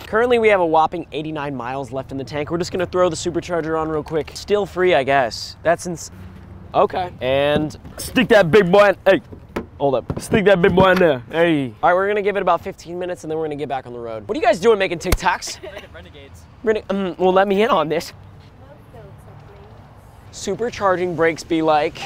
Currently, 0.08 0.40
we 0.40 0.50
have 0.50 0.60
a 0.60 0.66
whopping 0.66 1.08
89 1.12 1.56
miles 1.56 1.92
left 1.92 2.12
in 2.12 2.18
the 2.18 2.24
tank. 2.24 2.52
We're 2.52 2.58
just 2.58 2.72
gonna 2.72 2.86
throw 2.86 3.10
the 3.10 3.16
supercharger 3.16 3.80
on 3.80 3.90
real 3.90 4.04
quick. 4.04 4.32
Still 4.36 4.66
free, 4.66 4.94
I 4.94 5.04
guess. 5.04 5.56
That's 5.64 5.88
ins. 5.88 6.12
Okay. 6.74 7.12
And 7.22 7.76
stick 7.98 8.28
that 8.30 8.52
big 8.52 8.72
boy 8.72 8.90
in. 8.90 8.98
Hey, 9.06 9.22
hold 9.80 9.96
up. 9.96 10.20
Stick 10.22 10.46
that 10.46 10.62
big 10.62 10.76
boy 10.76 10.92
in 10.92 10.98
there. 10.98 11.20
Hey. 11.32 11.74
All 11.82 11.90
right, 11.90 11.96
we're 11.96 12.08
gonna 12.08 12.22
give 12.22 12.36
it 12.36 12.42
about 12.42 12.62
15 12.62 12.98
minutes 12.98 13.24
and 13.24 13.32
then 13.32 13.38
we're 13.38 13.46
gonna 13.46 13.56
get 13.56 13.70
back 13.70 13.86
on 13.88 13.94
the 13.94 14.00
road. 14.00 14.28
What 14.28 14.38
are 14.38 14.40
you 14.40 14.46
guys 14.46 14.60
doing 14.60 14.78
making 14.80 15.00
TikToks? 15.00 15.60
Renegades. 15.94 16.44
Rene- 16.64 16.84
um, 16.90 17.16
well, 17.18 17.34
let 17.34 17.48
me 17.48 17.62
in 17.64 17.70
on 17.70 17.90
this. 17.90 18.14
Supercharging 20.32 21.16
brakes 21.16 21.44
be 21.44 21.62
like. 21.62 22.00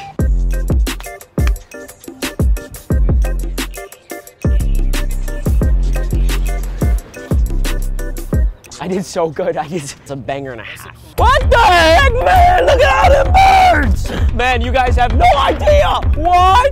I 8.88 8.90
did 8.90 9.06
so 9.06 9.30
good. 9.30 9.58
I 9.58 9.68
did. 9.68 9.84
It's 9.84 10.12
a 10.12 10.16
banger 10.16 10.54
and 10.54 10.62
a 10.62 10.64
half. 10.64 10.98
What 11.20 11.52
the 11.52 11.58
heck, 11.58 12.14
man? 12.14 12.66
Look 12.66 12.80
at 12.80 13.04
all 13.04 13.26
the 13.26 13.84
birds! 13.84 14.34
Man, 14.34 14.62
you 14.62 14.72
guys 14.72 14.96
have 14.96 15.14
no 15.14 15.26
idea. 15.36 16.00
What? 16.16 16.72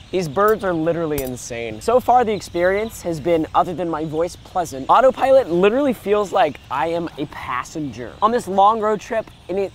These 0.10 0.28
birds 0.28 0.64
are 0.64 0.72
literally 0.72 1.22
insane. 1.22 1.80
So 1.80 2.00
far, 2.00 2.24
the 2.24 2.32
experience 2.32 3.00
has 3.02 3.20
been, 3.20 3.46
other 3.54 3.72
than 3.72 3.88
my 3.88 4.04
voice, 4.04 4.34
pleasant. 4.34 4.86
Autopilot 4.88 5.48
literally 5.52 5.92
feels 5.92 6.32
like 6.32 6.58
I 6.68 6.88
am 6.88 7.08
a 7.16 7.26
passenger 7.26 8.12
on 8.20 8.32
this 8.32 8.48
long 8.48 8.80
road 8.80 8.98
trip, 9.00 9.30
and 9.48 9.60
it. 9.60 9.72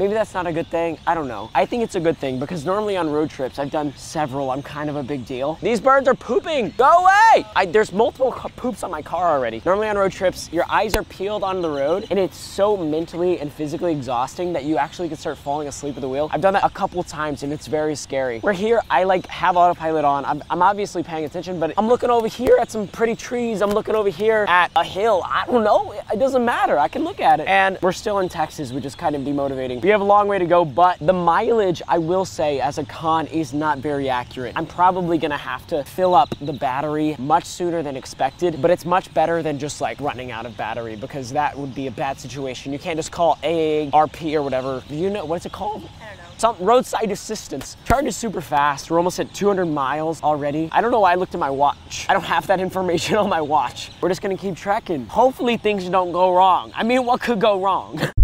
Maybe 0.00 0.14
that's 0.14 0.32
not 0.32 0.46
a 0.46 0.52
good 0.52 0.66
thing. 0.68 0.96
I 1.06 1.14
don't 1.14 1.28
know. 1.28 1.50
I 1.54 1.66
think 1.66 1.82
it's 1.82 1.94
a 1.94 2.00
good 2.00 2.16
thing 2.16 2.38
because 2.38 2.64
normally 2.64 2.96
on 2.96 3.10
road 3.10 3.28
trips, 3.28 3.58
I've 3.58 3.70
done 3.70 3.92
several. 3.98 4.50
I'm 4.50 4.62
kind 4.62 4.88
of 4.88 4.96
a 4.96 5.02
big 5.02 5.26
deal. 5.26 5.58
These 5.60 5.78
birds 5.78 6.08
are 6.08 6.14
pooping. 6.14 6.72
Go 6.78 6.90
away! 6.90 7.44
I, 7.54 7.66
there's 7.66 7.92
multiple 7.92 8.32
poops 8.56 8.82
on 8.82 8.90
my 8.90 9.02
car 9.02 9.28
already. 9.28 9.60
Normally 9.62 9.88
on 9.88 9.98
road 9.98 10.12
trips, 10.12 10.50
your 10.54 10.64
eyes 10.70 10.94
are 10.96 11.02
peeled 11.02 11.42
on 11.42 11.60
the 11.60 11.68
road, 11.68 12.06
and 12.08 12.18
it's 12.18 12.38
so 12.38 12.78
mentally 12.78 13.40
and 13.40 13.52
physically 13.52 13.92
exhausting 13.92 14.54
that 14.54 14.64
you 14.64 14.78
actually 14.78 15.08
can 15.08 15.18
start 15.18 15.36
falling 15.36 15.68
asleep 15.68 15.96
at 15.96 16.00
the 16.00 16.08
wheel. 16.08 16.30
I've 16.32 16.40
done 16.40 16.54
that 16.54 16.64
a 16.64 16.70
couple 16.70 17.02
times, 17.02 17.42
and 17.42 17.52
it's 17.52 17.66
very 17.66 17.94
scary. 17.94 18.40
We're 18.42 18.54
here, 18.54 18.80
I 18.88 19.04
like 19.04 19.26
have 19.26 19.58
autopilot 19.58 20.06
on. 20.06 20.24
I'm, 20.24 20.42
I'm 20.48 20.62
obviously 20.62 21.02
paying 21.02 21.26
attention, 21.26 21.60
but 21.60 21.74
I'm 21.76 21.88
looking 21.88 22.08
over 22.08 22.26
here 22.26 22.56
at 22.58 22.70
some 22.70 22.88
pretty 22.88 23.16
trees. 23.16 23.60
I'm 23.60 23.72
looking 23.72 23.94
over 23.94 24.08
here 24.08 24.46
at 24.48 24.70
a 24.76 24.82
hill. 24.82 25.20
I 25.26 25.44
don't 25.44 25.62
know. 25.62 25.92
It 26.10 26.18
doesn't 26.18 26.42
matter. 26.42 26.78
I 26.78 26.88
can 26.88 27.04
look 27.04 27.20
at 27.20 27.40
it. 27.40 27.48
And 27.48 27.76
we're 27.82 27.92
still 27.92 28.20
in 28.20 28.30
Texas, 28.30 28.72
which 28.72 28.86
is 28.86 28.94
kind 28.94 29.14
of 29.14 29.20
demotivating. 29.20 29.89
We 29.90 29.92
have 29.92 30.02
a 30.02 30.04
long 30.04 30.28
way 30.28 30.38
to 30.38 30.46
go, 30.46 30.64
but 30.64 31.00
the 31.00 31.12
mileage, 31.12 31.82
I 31.88 31.98
will 31.98 32.24
say, 32.24 32.60
as 32.60 32.78
a 32.78 32.84
con, 32.84 33.26
is 33.26 33.52
not 33.52 33.78
very 33.78 34.08
accurate. 34.08 34.52
I'm 34.54 34.64
probably 34.64 35.18
gonna 35.18 35.36
have 35.36 35.66
to 35.66 35.82
fill 35.82 36.14
up 36.14 36.32
the 36.40 36.52
battery 36.52 37.16
much 37.18 37.44
sooner 37.44 37.82
than 37.82 37.96
expected, 37.96 38.62
but 38.62 38.70
it's 38.70 38.84
much 38.84 39.12
better 39.14 39.42
than 39.42 39.58
just 39.58 39.80
like 39.80 40.00
running 40.00 40.30
out 40.30 40.46
of 40.46 40.56
battery 40.56 40.94
because 40.94 41.32
that 41.32 41.58
would 41.58 41.74
be 41.74 41.88
a 41.88 41.90
bad 41.90 42.20
situation. 42.20 42.72
You 42.72 42.78
can't 42.78 42.96
just 42.96 43.10
call 43.10 43.34
AARP 43.42 44.32
or 44.32 44.42
whatever. 44.42 44.84
You 44.88 45.10
know, 45.10 45.24
what's 45.24 45.44
it 45.44 45.50
called? 45.50 45.82
I 46.00 46.14
don't 46.14 46.18
know. 46.18 46.22
some 46.38 46.56
roadside 46.60 47.10
assistance. 47.10 47.76
Charge 47.84 48.06
is 48.06 48.16
super 48.16 48.40
fast. 48.40 48.92
We're 48.92 48.98
almost 48.98 49.18
at 49.18 49.34
200 49.34 49.66
miles 49.66 50.22
already. 50.22 50.68
I 50.70 50.82
don't 50.82 50.92
know 50.92 51.00
why 51.00 51.10
I 51.10 51.16
looked 51.16 51.34
at 51.34 51.40
my 51.40 51.50
watch. 51.50 52.06
I 52.08 52.12
don't 52.12 52.22
have 52.22 52.46
that 52.46 52.60
information 52.68 53.16
on 53.16 53.28
my 53.28 53.40
watch. 53.40 53.90
We're 54.00 54.08
just 54.08 54.22
gonna 54.22 54.36
keep 54.36 54.54
trekking. 54.54 55.06
Hopefully 55.06 55.56
things 55.56 55.88
don't 55.88 56.12
go 56.12 56.32
wrong. 56.32 56.70
I 56.76 56.84
mean, 56.84 57.04
what 57.04 57.20
could 57.20 57.40
go 57.40 57.60
wrong? 57.60 58.00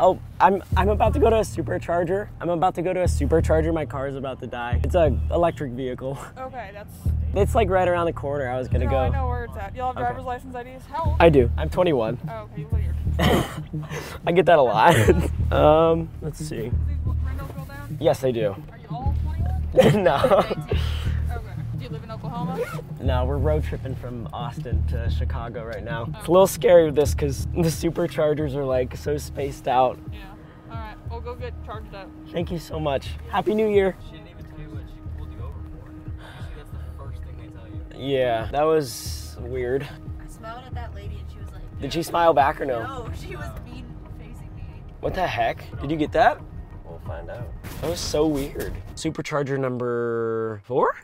Oh, 0.00 0.20
I'm 0.40 0.62
I'm 0.76 0.88
about 0.90 1.12
to 1.14 1.18
go 1.18 1.28
to 1.28 1.36
a 1.36 1.40
supercharger. 1.40 2.28
I'm 2.40 2.50
about 2.50 2.74
to 2.76 2.82
go 2.82 2.92
to 2.92 3.00
a 3.00 3.06
supercharger. 3.06 3.74
My 3.74 3.84
car 3.84 4.06
is 4.06 4.14
about 4.14 4.40
to 4.40 4.46
die. 4.46 4.80
It's 4.84 4.94
a 4.94 5.18
electric 5.32 5.72
vehicle. 5.72 6.16
Okay, 6.38 6.70
that's. 6.72 6.94
It's 7.34 7.54
like 7.54 7.68
right 7.68 7.86
around 7.88 8.06
the 8.06 8.12
corner. 8.12 8.48
I 8.48 8.58
was 8.58 8.68
gonna 8.68 8.84
No, 8.84 8.90
go. 8.90 8.96
I 8.98 9.08
know 9.10 9.28
where 9.28 9.44
it's 9.44 9.56
at. 9.56 9.74
Y'all 9.76 9.88
have 9.92 9.96
driver's 9.96 10.24
license 10.24 10.54
IDs. 10.54 10.84
How 10.86 11.04
old? 11.04 11.16
I 11.20 11.28
do. 11.28 11.50
I'm 11.56 11.68
21. 11.68 12.18
oh, 12.30 12.48
okay, 12.52 12.64
weird. 12.70 12.94
I 14.26 14.32
get 14.32 14.46
that 14.46 14.58
a 14.58 14.62
lot. 14.62 14.94
um, 15.52 16.08
let's 16.22 16.38
see. 16.38 16.56
These 16.56 16.72
windows 17.04 17.50
go 17.56 17.64
down. 17.64 17.98
Yes, 18.00 18.22
I 18.24 18.30
do. 18.30 18.54
Are 18.70 18.78
you 18.78 18.86
all 18.90 19.14
21? 19.74 20.02
no, 20.04 20.16
Okay. 20.16 20.78
You 21.88 21.94
live 21.94 22.04
in 22.04 22.10
Oklahoma? 22.10 22.82
no, 23.00 23.24
we're 23.24 23.38
road 23.38 23.64
tripping 23.64 23.94
from 23.96 24.28
Austin 24.32 24.86
to 24.88 25.08
Chicago 25.10 25.64
right 25.64 25.82
now. 25.82 26.06
Oh. 26.08 26.18
It's 26.18 26.28
a 26.28 26.30
little 26.30 26.46
scary 26.46 26.86
with 26.86 26.94
this 26.96 27.14
because 27.14 27.46
the 27.46 27.62
superchargers 27.62 28.54
are 28.54 28.64
like 28.64 28.96
so 28.96 29.16
spaced 29.16 29.68
out. 29.68 29.98
Yeah. 30.12 30.18
All 30.70 30.76
right. 30.76 30.96
We'll 31.10 31.20
go 31.20 31.34
get 31.34 31.54
charged 31.64 31.94
up. 31.94 32.10
Thank 32.30 32.50
you 32.50 32.58
so 32.58 32.78
much. 32.78 33.08
Happy 33.30 33.54
New 33.54 33.68
Year. 33.68 33.96
She 34.06 34.12
didn't 34.12 34.28
even 34.28 34.44
tell 34.44 34.60
you 34.60 34.68
what 34.70 34.82
she 34.86 35.00
pulled 35.16 35.32
you 35.32 35.38
over 35.38 35.54
for. 35.80 35.90
Usually 35.90 36.56
that's 36.56 36.70
the 36.70 36.78
first 36.98 37.22
thing 37.22 37.36
they 37.40 37.48
tell 37.48 37.66
you. 38.00 38.14
Yeah, 38.14 38.48
that 38.52 38.62
was 38.64 39.36
weird. 39.40 39.88
I 40.22 40.28
smiled 40.30 40.64
at 40.66 40.74
that 40.74 40.94
lady 40.94 41.18
and 41.20 41.30
she 41.30 41.38
was 41.38 41.50
like, 41.52 41.80
Did 41.80 41.92
she 41.92 42.02
smile 42.02 42.34
back 42.34 42.60
or 42.60 42.66
no? 42.66 42.82
no, 42.82 43.10
she 43.18 43.34
was 43.34 43.48
mean 43.64 43.86
facing 44.18 44.54
me. 44.54 44.82
What 45.00 45.14
the 45.14 45.26
heck? 45.26 45.64
Did 45.80 45.90
you 45.90 45.96
get 45.96 46.12
that? 46.12 46.38
We'll 46.84 46.98
find 47.06 47.30
out. 47.30 47.48
That 47.80 47.88
was 47.90 48.00
so 48.00 48.26
weird. 48.26 48.74
Supercharger 48.94 49.58
number 49.58 50.60
four? 50.64 50.94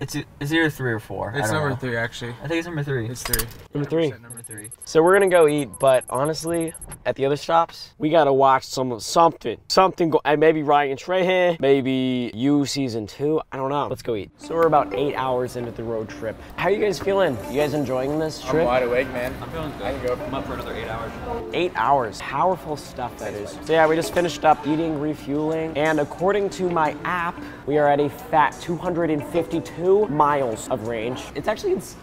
It's 0.00 0.16
it's 0.16 0.52
either 0.52 0.70
three 0.70 0.92
or 0.92 0.98
four. 0.98 1.32
It's 1.36 1.52
number 1.52 1.70
know. 1.70 1.76
three, 1.76 1.96
actually. 1.96 2.34
I 2.42 2.48
think 2.48 2.58
it's 2.58 2.66
number 2.66 2.82
three. 2.82 3.08
It's 3.08 3.22
three. 3.22 3.46
Number 3.72 3.88
three. 3.88 4.10
Number 4.10 4.42
three. 4.42 4.70
So 4.84 5.00
we're 5.04 5.14
gonna 5.14 5.30
go 5.30 5.46
eat, 5.46 5.68
but 5.78 6.04
honestly, 6.10 6.74
at 7.06 7.14
the 7.14 7.24
other 7.24 7.36
stops, 7.36 7.94
we 7.96 8.10
gotta 8.10 8.32
watch 8.32 8.64
some 8.64 8.98
something, 8.98 9.56
something. 9.68 10.10
Go, 10.10 10.20
and 10.24 10.40
maybe 10.40 10.64
Ryan 10.64 10.96
Trahan, 10.96 11.60
maybe 11.60 12.32
you 12.34 12.66
season 12.66 13.06
two. 13.06 13.40
I 13.52 13.56
don't 13.56 13.70
know. 13.70 13.86
Let's 13.86 14.02
go 14.02 14.16
eat. 14.16 14.32
So 14.36 14.56
we're 14.56 14.66
about 14.66 14.92
eight 14.94 15.14
hours 15.14 15.54
into 15.54 15.70
the 15.70 15.84
road 15.84 16.08
trip. 16.08 16.36
How 16.56 16.64
are 16.64 16.72
you 16.72 16.80
guys 16.80 16.98
feeling? 16.98 17.38
You 17.48 17.60
guys 17.60 17.72
enjoying 17.72 18.18
this 18.18 18.42
trip? 18.42 18.62
I'm 18.62 18.66
wide 18.66 18.82
awake, 18.82 19.08
man. 19.10 19.32
I'm 19.40 19.50
feeling 19.50 19.70
good. 19.78 19.82
I 19.82 19.92
can 19.92 20.06
go. 20.06 20.24
I'm 20.24 20.34
up 20.34 20.44
for 20.44 20.54
another 20.54 20.74
eight 20.74 20.88
hours. 20.88 21.12
Eight 21.52 21.72
hours. 21.76 22.20
Powerful 22.20 22.76
stuff 22.76 23.16
that 23.18 23.32
is. 23.32 23.56
So 23.64 23.72
yeah, 23.72 23.86
we 23.86 23.94
just 23.94 24.12
finished 24.12 24.44
up 24.44 24.66
eating, 24.66 24.98
refueling, 24.98 25.78
and 25.78 26.00
according 26.00 26.50
to 26.50 26.68
my 26.68 26.96
app, 27.04 27.40
we 27.66 27.78
are 27.78 27.88
at 27.88 28.00
a 28.00 28.10
fat 28.10 28.58
252 28.60 29.83
miles 30.08 30.68
of 30.68 30.88
range. 30.88 31.20
It's 31.34 31.48
actually. 31.48 31.72
Ins- 31.72 31.96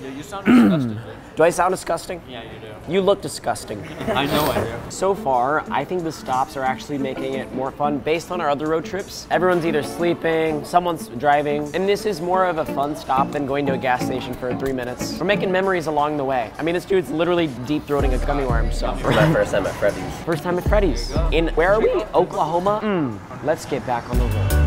Yeah, 0.00 0.10
you 0.16 0.22
sound 0.22 0.46
disgusted. 0.46 0.98
do 1.36 1.42
I 1.42 1.50
sound 1.50 1.72
disgusting? 1.72 2.20
yeah, 2.30 2.42
you 2.42 2.58
do. 2.60 2.92
You 2.92 3.00
look 3.02 3.20
disgusting. 3.20 3.80
I 4.22 4.26
know 4.26 4.44
I 4.56 4.58
do. 4.64 4.90
So 4.90 5.12
far, 5.12 5.64
I 5.80 5.84
think 5.84 6.04
the 6.04 6.12
stops 6.12 6.56
are 6.56 6.62
actually 6.62 6.98
making 6.98 7.34
it 7.34 7.52
more 7.52 7.72
fun 7.72 7.98
based 7.98 8.30
on 8.30 8.40
our 8.40 8.48
other 8.48 8.66
road 8.68 8.84
trips. 8.84 9.26
Everyone's 9.30 9.66
either 9.66 9.82
sleeping, 9.82 10.64
someone's 10.64 11.08
driving, 11.24 11.60
and 11.74 11.88
this 11.88 12.06
is 12.06 12.20
more 12.20 12.44
of 12.46 12.58
a 12.58 12.64
fun 12.64 12.94
stop 12.96 13.32
than 13.32 13.44
going 13.44 13.66
to 13.66 13.72
a 13.72 13.76
gas 13.88 14.04
station 14.06 14.34
for 14.34 14.54
three 14.56 14.72
minutes. 14.72 15.18
We're 15.18 15.26
making 15.34 15.50
memories 15.50 15.88
along 15.88 16.16
the 16.16 16.24
way. 16.24 16.50
I 16.58 16.62
mean, 16.62 16.74
this 16.78 16.86
dude's 16.86 17.10
literally 17.10 17.48
deep 17.66 17.82
throating 17.88 18.12
a 18.14 18.24
gummy 18.24 18.44
worm, 18.46 18.70
so. 18.72 18.94
my 18.94 19.32
first 19.34 19.50
time 19.50 19.66
at 19.66 19.74
Freddy's. 19.82 20.14
First 20.24 20.42
time 20.44 20.56
at 20.58 20.64
Freddy's. 20.68 21.10
In, 21.32 21.48
where 21.58 21.72
are 21.74 21.80
we? 21.80 21.90
Oklahoma? 22.14 22.80
Mm, 22.84 23.18
let's 23.44 23.66
get 23.66 23.84
back 23.84 24.08
on 24.10 24.16
the 24.18 24.24
road. 24.24 24.57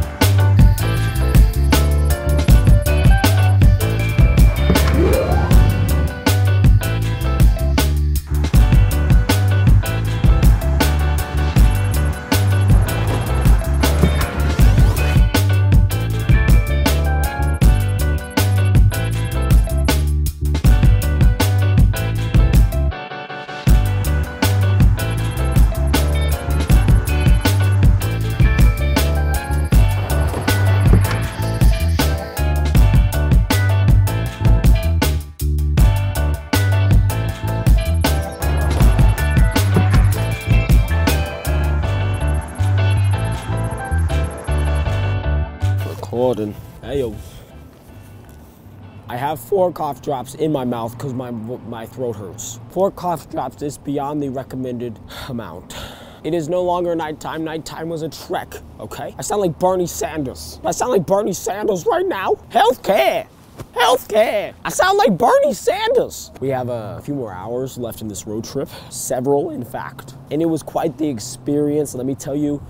Four 49.51 49.69
cough 49.69 50.01
drops 50.01 50.35
in 50.35 50.49
my 50.49 50.63
mouth 50.63 50.97
because 50.97 51.13
my 51.13 51.29
my 51.29 51.85
throat 51.85 52.15
hurts. 52.15 52.61
Four 52.69 52.89
cough 52.89 53.29
drops 53.29 53.61
is 53.61 53.77
beyond 53.77 54.23
the 54.23 54.29
recommended 54.29 54.97
amount. 55.27 55.75
It 56.23 56.33
is 56.33 56.47
no 56.47 56.63
longer 56.63 56.95
nighttime. 56.95 57.43
Nighttime 57.43 57.89
was 57.89 58.01
a 58.01 58.07
trek, 58.07 58.53
okay? 58.79 59.13
I 59.17 59.21
sound 59.21 59.41
like 59.41 59.59
Bernie 59.59 59.87
Sanders. 59.87 60.61
I 60.63 60.71
sound 60.71 60.93
like 60.93 61.05
Bernie 61.05 61.33
Sanders 61.33 61.85
right 61.85 62.05
now. 62.05 62.35
Healthcare. 62.49 63.27
Healthcare. 63.73 64.53
I 64.63 64.69
sound 64.69 64.97
like 64.97 65.17
Bernie 65.17 65.53
Sanders. 65.53 66.31
We 66.39 66.47
have 66.47 66.69
a 66.69 67.01
few 67.03 67.13
more 67.13 67.33
hours 67.33 67.77
left 67.77 68.01
in 68.01 68.07
this 68.07 68.25
road 68.25 68.45
trip, 68.45 68.69
several 68.89 69.49
in 69.49 69.65
fact. 69.65 70.15
And 70.31 70.41
it 70.41 70.45
was 70.45 70.63
quite 70.63 70.97
the 70.97 71.09
experience, 71.09 71.93
let 71.93 72.05
me 72.05 72.15
tell 72.15 72.37
you. 72.37 72.65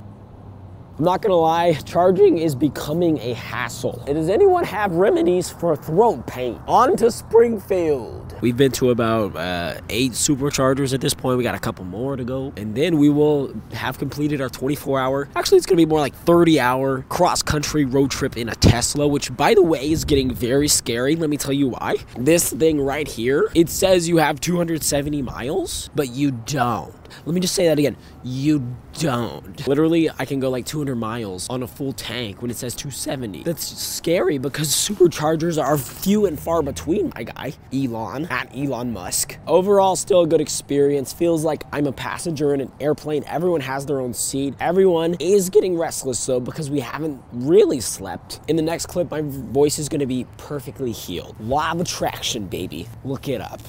I'm 1.02 1.06
not 1.06 1.24
gonna 1.24 1.34
lie, 1.34 1.74
charging 1.74 2.38
is 2.38 2.54
becoming 2.54 3.18
a 3.22 3.34
hassle. 3.34 4.04
Does 4.06 4.30
anyone 4.30 4.64
have 4.66 4.92
remedies 4.92 5.50
for 5.50 5.76
throat 5.76 6.28
pain? 6.28 6.62
On 6.68 6.96
to 6.98 7.10
Springfield. 7.10 8.36
We've 8.42 8.56
been 8.56 8.72
to 8.74 8.92
about 8.92 9.36
uh, 9.36 9.82
eight 9.90 10.12
superchargers 10.12 10.94
at 10.94 11.02
this 11.02 11.16
point. 11.16 11.40
We 11.40 11.44
got 11.44 11.56
a 11.56 11.60
couple 11.60 11.86
more 11.86 12.16
to 12.18 12.24
go. 12.24 12.54
And 12.56 12.76
then 12.76 13.00
we 13.00 13.10
will 13.10 13.52
have 13.74 13.98
completed 13.98 14.42
our 14.42 14.50
24 14.50 15.00
hour, 15.00 15.28
actually, 15.36 15.58
it's 15.58 15.66
gonna 15.66 15.78
be 15.78 15.88
more 15.88 16.00
like 16.00 16.14
30 16.14 16.60
hour 16.60 17.02
cross 17.10 17.42
country 17.42 17.84
road 17.84 18.12
trip 18.12 18.38
in 18.38 18.48
a 18.48 18.54
Tesla, 18.54 19.08
which 19.08 19.36
by 19.36 19.56
the 19.56 19.64
way 19.64 19.92
is 19.92 20.06
getting 20.06 20.32
very 20.32 20.68
scary. 20.68 21.16
Let 21.16 21.32
me 21.32 21.38
tell 21.38 21.52
you 21.54 21.70
why. 21.70 21.96
This 22.16 22.54
thing 22.54 22.80
right 22.80 23.08
here, 23.08 23.50
it 23.56 23.70
says 23.70 24.08
you 24.08 24.18
have 24.18 24.40
270 24.40 25.24
miles, 25.24 25.90
but 25.96 26.10
you 26.10 26.30
don't. 26.30 26.94
Let 27.26 27.34
me 27.34 27.42
just 27.42 27.56
say 27.56 27.68
that 27.68 27.80
again. 27.80 27.98
You 28.24 28.66
don't. 29.00 29.68
Literally, 29.68 30.10
I 30.20 30.26
can 30.26 30.40
go 30.40 30.50
like 30.50 30.66
200 30.66 30.96
miles 30.96 31.50
on 31.50 31.64
a 31.64 31.68
full 31.68 31.94
tank 31.94 32.42
when 32.42 32.52
it 32.52 32.58
says 32.58 32.76
270. 32.76 33.44
That's 33.44 33.66
scary 33.66 34.38
because 34.38 34.70
superchargers 34.70 35.62
are 35.62 35.78
few 35.78 36.26
and 36.26 36.40
far 36.40 36.62
between, 36.62 37.12
my 37.16 37.24
guy. 37.24 37.54
Elon, 37.74 38.26
at 38.28 38.56
Elon 38.56 38.94
Musk. 38.94 39.38
Overall, 39.48 39.96
still 39.96 40.22
a 40.22 40.28
good 40.28 40.42
experience. 40.42 41.14
Feels 41.14 41.44
like 41.44 41.64
I'm 41.72 41.88
a 41.88 41.92
passenger 41.92 42.54
in 42.54 42.62
an 42.62 42.72
airplane. 42.80 43.24
Everyone 43.28 43.62
has 43.62 43.86
their 43.86 44.00
own 44.00 44.14
seat. 44.14 44.54
Everyone 44.60 45.16
is 45.20 45.50
getting 45.50 45.78
restless 45.78 46.26
though 46.26 46.40
because 46.40 46.70
we 46.70 46.80
haven't 46.80 47.22
really 47.32 47.80
slept. 47.80 48.40
In 48.48 48.56
the 48.56 48.62
next 48.62 48.88
clip, 48.88 49.12
my 49.12 49.22
voice 49.22 49.80
is 49.80 49.90
gonna 49.90 50.06
be 50.06 50.26
perfectly 50.38 50.92
healed. 50.92 51.36
Law 51.40 51.72
of 51.72 51.82
attraction, 51.82 52.48
baby. 52.48 52.88
Look 53.04 53.28
it 53.28 53.42
up. 53.42 53.62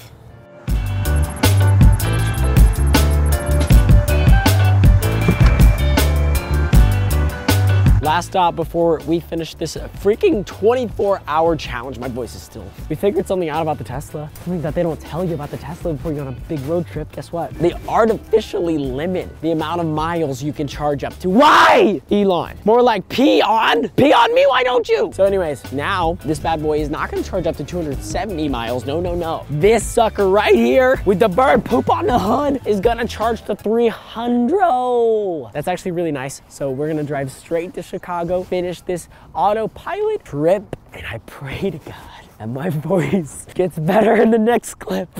Last 8.03 8.25
stop 8.25 8.57
before 8.57 8.99
we 9.07 9.21
finish 9.21 9.55
this 9.55 9.77
freaking 9.77 10.45
24 10.45 11.21
hour 11.25 11.55
challenge. 11.55 11.99
My 11.99 12.09
voice 12.09 12.35
is 12.35 12.41
still. 12.41 12.69
We 12.89 12.97
figured 12.97 13.25
something 13.25 13.47
out 13.47 13.61
about 13.61 13.77
the 13.77 13.85
Tesla. 13.85 14.29
Something 14.43 14.61
that 14.61 14.75
they 14.75 14.83
don't 14.83 14.99
tell 14.99 15.23
you 15.23 15.35
about 15.35 15.51
the 15.51 15.57
Tesla 15.57 15.93
before 15.93 16.11
you 16.11 16.17
go 16.17 16.27
on 16.27 16.33
a 16.33 16.37
big 16.49 16.59
road 16.65 16.85
trip. 16.85 17.09
Guess 17.13 17.31
what? 17.31 17.53
They 17.53 17.71
artificially 17.87 18.77
limit 18.77 19.29
the 19.39 19.51
amount 19.51 19.79
of 19.79 19.87
miles 19.87 20.43
you 20.43 20.51
can 20.51 20.67
charge 20.67 21.05
up 21.05 21.17
to. 21.19 21.29
Why? 21.29 22.01
Elon. 22.11 22.57
More 22.65 22.81
like 22.81 23.07
pee 23.07 23.41
on. 23.41 23.87
Pee 23.91 24.11
on 24.11 24.35
me, 24.35 24.45
why 24.47 24.63
don't 24.63 24.89
you? 24.89 25.09
So, 25.15 25.23
anyways, 25.23 25.71
now 25.71 26.17
this 26.25 26.39
bad 26.39 26.61
boy 26.61 26.81
is 26.81 26.89
not 26.89 27.09
gonna 27.09 27.23
charge 27.23 27.47
up 27.47 27.55
to 27.55 27.63
270 27.63 28.49
miles. 28.49 28.85
No, 28.85 28.99
no, 28.99 29.15
no. 29.15 29.45
This 29.49 29.81
sucker 29.81 30.27
right 30.27 30.55
here 30.55 31.01
with 31.05 31.19
the 31.19 31.29
bird 31.29 31.63
poop 31.63 31.89
on 31.89 32.07
the 32.07 32.19
hood 32.19 32.67
is 32.67 32.81
gonna 32.81 33.07
charge 33.07 33.43
to 33.43 33.55
300. 33.55 35.51
That's 35.53 35.69
actually 35.69 35.91
really 35.91 36.11
nice. 36.11 36.41
So 36.49 36.69
we're 36.69 36.89
gonna 36.89 37.05
drive 37.05 37.31
straight 37.31 37.73
to 37.75 37.92
Chicago, 37.93 38.41
finish 38.41 38.81
this 38.81 39.07
autopilot 39.35 40.25
trip, 40.25 40.75
and 40.93 41.05
I 41.05 41.19
pray 41.27 41.69
to 41.69 41.77
God 41.77 42.25
that 42.39 42.49
my 42.49 42.69
voice 42.89 43.45
gets 43.53 43.77
better 43.77 44.15
in 44.15 44.31
the 44.31 44.39
next 44.39 44.75
clip. 44.75 45.09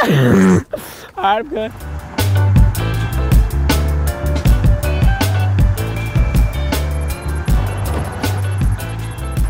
Ah! 0.00 0.64
I'm 1.16 1.48
good. 1.48 1.72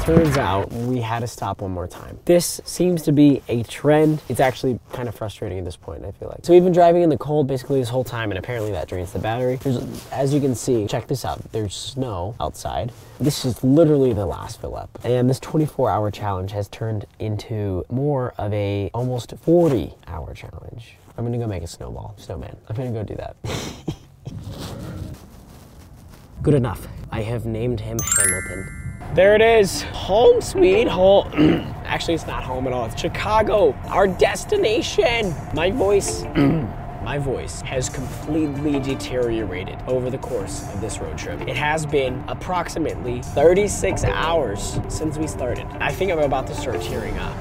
Turns 0.08 0.38
out 0.38 0.72
we 0.72 1.02
had 1.02 1.20
to 1.20 1.26
stop 1.26 1.60
one 1.60 1.72
more 1.72 1.86
time. 1.86 2.18
This 2.24 2.62
seems 2.64 3.02
to 3.02 3.12
be 3.12 3.42
a 3.46 3.62
trend. 3.64 4.22
It's 4.30 4.40
actually 4.40 4.80
kind 4.90 5.06
of 5.06 5.14
frustrating 5.14 5.58
at 5.58 5.66
this 5.66 5.76
point, 5.76 6.02
I 6.02 6.12
feel 6.12 6.28
like. 6.28 6.46
So 6.46 6.54
we've 6.54 6.64
been 6.64 6.72
driving 6.72 7.02
in 7.02 7.10
the 7.10 7.18
cold 7.18 7.46
basically 7.46 7.78
this 7.80 7.90
whole 7.90 8.04
time, 8.04 8.30
and 8.30 8.38
apparently 8.38 8.72
that 8.72 8.88
drains 8.88 9.12
the 9.12 9.18
battery. 9.18 9.56
There's, 9.56 10.08
as 10.10 10.32
you 10.32 10.40
can 10.40 10.54
see, 10.54 10.86
check 10.86 11.08
this 11.08 11.26
out. 11.26 11.52
There's 11.52 11.74
snow 11.74 12.34
outside. 12.40 12.90
This 13.20 13.44
is 13.44 13.62
literally 13.62 14.14
the 14.14 14.24
last 14.24 14.62
fill 14.62 14.76
up. 14.76 14.98
And 15.04 15.28
this 15.28 15.38
24 15.40 15.90
hour 15.90 16.10
challenge 16.10 16.52
has 16.52 16.68
turned 16.68 17.04
into 17.18 17.84
more 17.90 18.32
of 18.38 18.50
a 18.54 18.90
almost 18.94 19.34
40 19.42 19.92
hour 20.06 20.32
challenge. 20.32 20.96
I'm 21.18 21.24
gonna 21.26 21.36
go 21.36 21.46
make 21.46 21.64
a 21.64 21.66
snowball, 21.66 22.14
snowman. 22.16 22.56
I'm 22.66 22.76
gonna 22.76 22.92
go 22.92 23.04
do 23.04 23.16
that. 23.16 23.36
Good 26.42 26.54
enough. 26.54 26.88
I 27.12 27.20
have 27.20 27.44
named 27.44 27.80
him 27.80 27.98
Hamilton. 27.98 28.77
There 29.14 29.34
it 29.34 29.40
is. 29.40 29.82
Home 29.82 30.40
sweet 30.42 30.86
home. 30.86 31.32
Actually, 31.84 32.14
it's 32.14 32.26
not 32.26 32.44
home 32.44 32.66
at 32.66 32.74
all. 32.74 32.84
It's 32.84 33.00
Chicago, 33.00 33.72
our 33.86 34.06
destination. 34.06 35.34
My 35.54 35.70
voice. 35.70 36.24
My 37.02 37.16
voice 37.16 37.62
has 37.62 37.88
completely 37.88 38.78
deteriorated 38.80 39.78
over 39.86 40.10
the 40.10 40.18
course 40.18 40.62
of 40.74 40.82
this 40.82 40.98
road 40.98 41.16
trip. 41.16 41.40
It 41.48 41.56
has 41.56 41.86
been 41.86 42.22
approximately 42.28 43.22
36 43.22 44.04
hours 44.04 44.78
since 44.88 45.16
we 45.16 45.26
started. 45.26 45.66
I 45.80 45.90
think 45.90 46.12
I'm 46.12 46.18
about 46.18 46.46
to 46.48 46.54
start 46.54 46.82
tearing 46.82 47.16
up. 47.16 47.34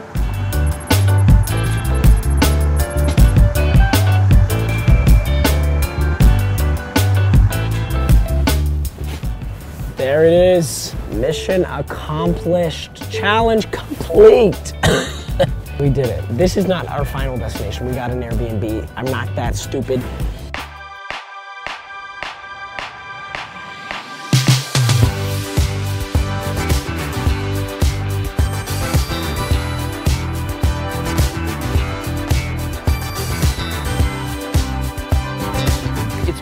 Mission 11.27 11.65
accomplished. 11.65 13.11
Challenge 13.11 13.69
complete. 13.71 14.71
we 15.77 15.89
did 15.89 16.05
it. 16.07 16.23
This 16.37 16.55
is 16.55 16.67
not 16.67 16.87
our 16.87 17.03
final 17.03 17.37
destination. 17.37 17.85
We 17.85 17.91
got 17.91 18.11
an 18.11 18.21
Airbnb. 18.21 18.87
I'm 18.95 19.03
not 19.03 19.35
that 19.35 19.57
stupid. 19.57 20.01